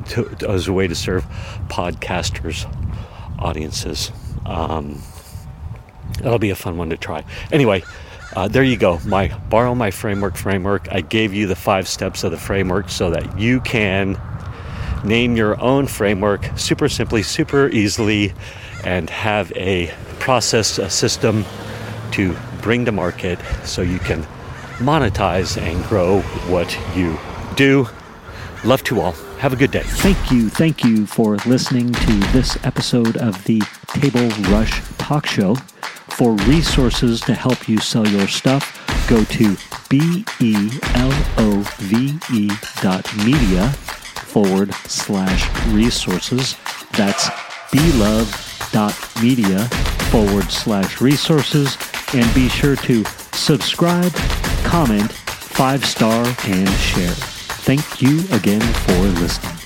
to, 0.09 0.35
as 0.45 0.67
a 0.67 0.73
way 0.73 0.89
to 0.89 0.95
serve 0.95 1.25
podcasters' 1.69 2.65
audiences. 3.39 4.11
Um, 4.45 5.01
That'll 6.17 6.39
be 6.39 6.49
a 6.49 6.55
fun 6.55 6.77
one 6.77 6.89
to 6.89 6.97
try. 6.97 7.23
Anyway, 7.51 7.83
uh, 8.35 8.47
there 8.47 8.63
you 8.63 8.77
go. 8.77 8.99
My 9.05 9.27
borrow 9.49 9.73
my 9.75 9.91
framework 9.91 10.35
framework. 10.35 10.87
I 10.91 11.01
gave 11.01 11.33
you 11.33 11.47
the 11.47 11.55
five 11.55 11.87
steps 11.87 12.23
of 12.23 12.31
the 12.31 12.37
framework 12.37 12.89
so 12.89 13.09
that 13.11 13.39
you 13.39 13.61
can 13.61 14.19
name 15.03 15.35
your 15.35 15.59
own 15.61 15.87
framework 15.87 16.49
super 16.55 16.89
simply, 16.89 17.23
super 17.23 17.69
easily, 17.69 18.33
and 18.83 19.09
have 19.09 19.51
a 19.53 19.93
process, 20.19 20.77
a 20.77 20.89
system 20.89 21.45
to 22.11 22.35
bring 22.61 22.85
to 22.85 22.91
market 22.91 23.39
so 23.63 23.81
you 23.81 23.99
can 23.99 24.23
monetize 24.77 25.59
and 25.61 25.83
grow 25.85 26.21
what 26.49 26.77
you 26.95 27.17
do. 27.55 27.87
Love 28.63 28.83
to 28.83 28.99
all. 28.99 29.13
Have 29.39 29.53
a 29.53 29.55
good 29.55 29.71
day. 29.71 29.83
Thank 29.83 30.31
you. 30.31 30.49
Thank 30.49 30.83
you 30.83 31.05
for 31.05 31.37
listening 31.45 31.93
to 31.93 32.13
this 32.33 32.57
episode 32.63 33.17
of 33.17 33.43
the 33.45 33.61
Table 33.87 34.27
Rush 34.51 34.81
Talk 34.97 35.25
Show. 35.25 35.55
For 36.17 36.31
resources 36.47 37.21
to 37.21 37.35
help 37.35 37.69
you 37.69 37.77
sell 37.77 38.07
your 38.07 38.27
stuff, 38.27 39.07
go 39.07 39.23
to 39.23 39.55
B-E-L-O-V-E 39.87 40.59
dot 42.81 43.17
media 43.17 43.69
forward 43.69 44.73
slash 44.73 45.67
resources. 45.67 46.55
That's 46.93 47.29
belove 47.71 48.69
dot 48.71 48.97
media 49.21 49.65
forward 50.09 50.49
slash 50.51 51.01
resources. 51.01 51.77
And 52.15 52.33
be 52.33 52.49
sure 52.49 52.75
to 52.77 53.05
subscribe, 53.33 54.11
comment, 54.63 55.11
five 55.11 55.85
star, 55.85 56.25
and 56.45 56.69
share. 56.69 57.13
Thank 57.61 58.01
you 58.01 58.23
again 58.31 58.61
for 58.61 59.01
listening. 59.21 59.56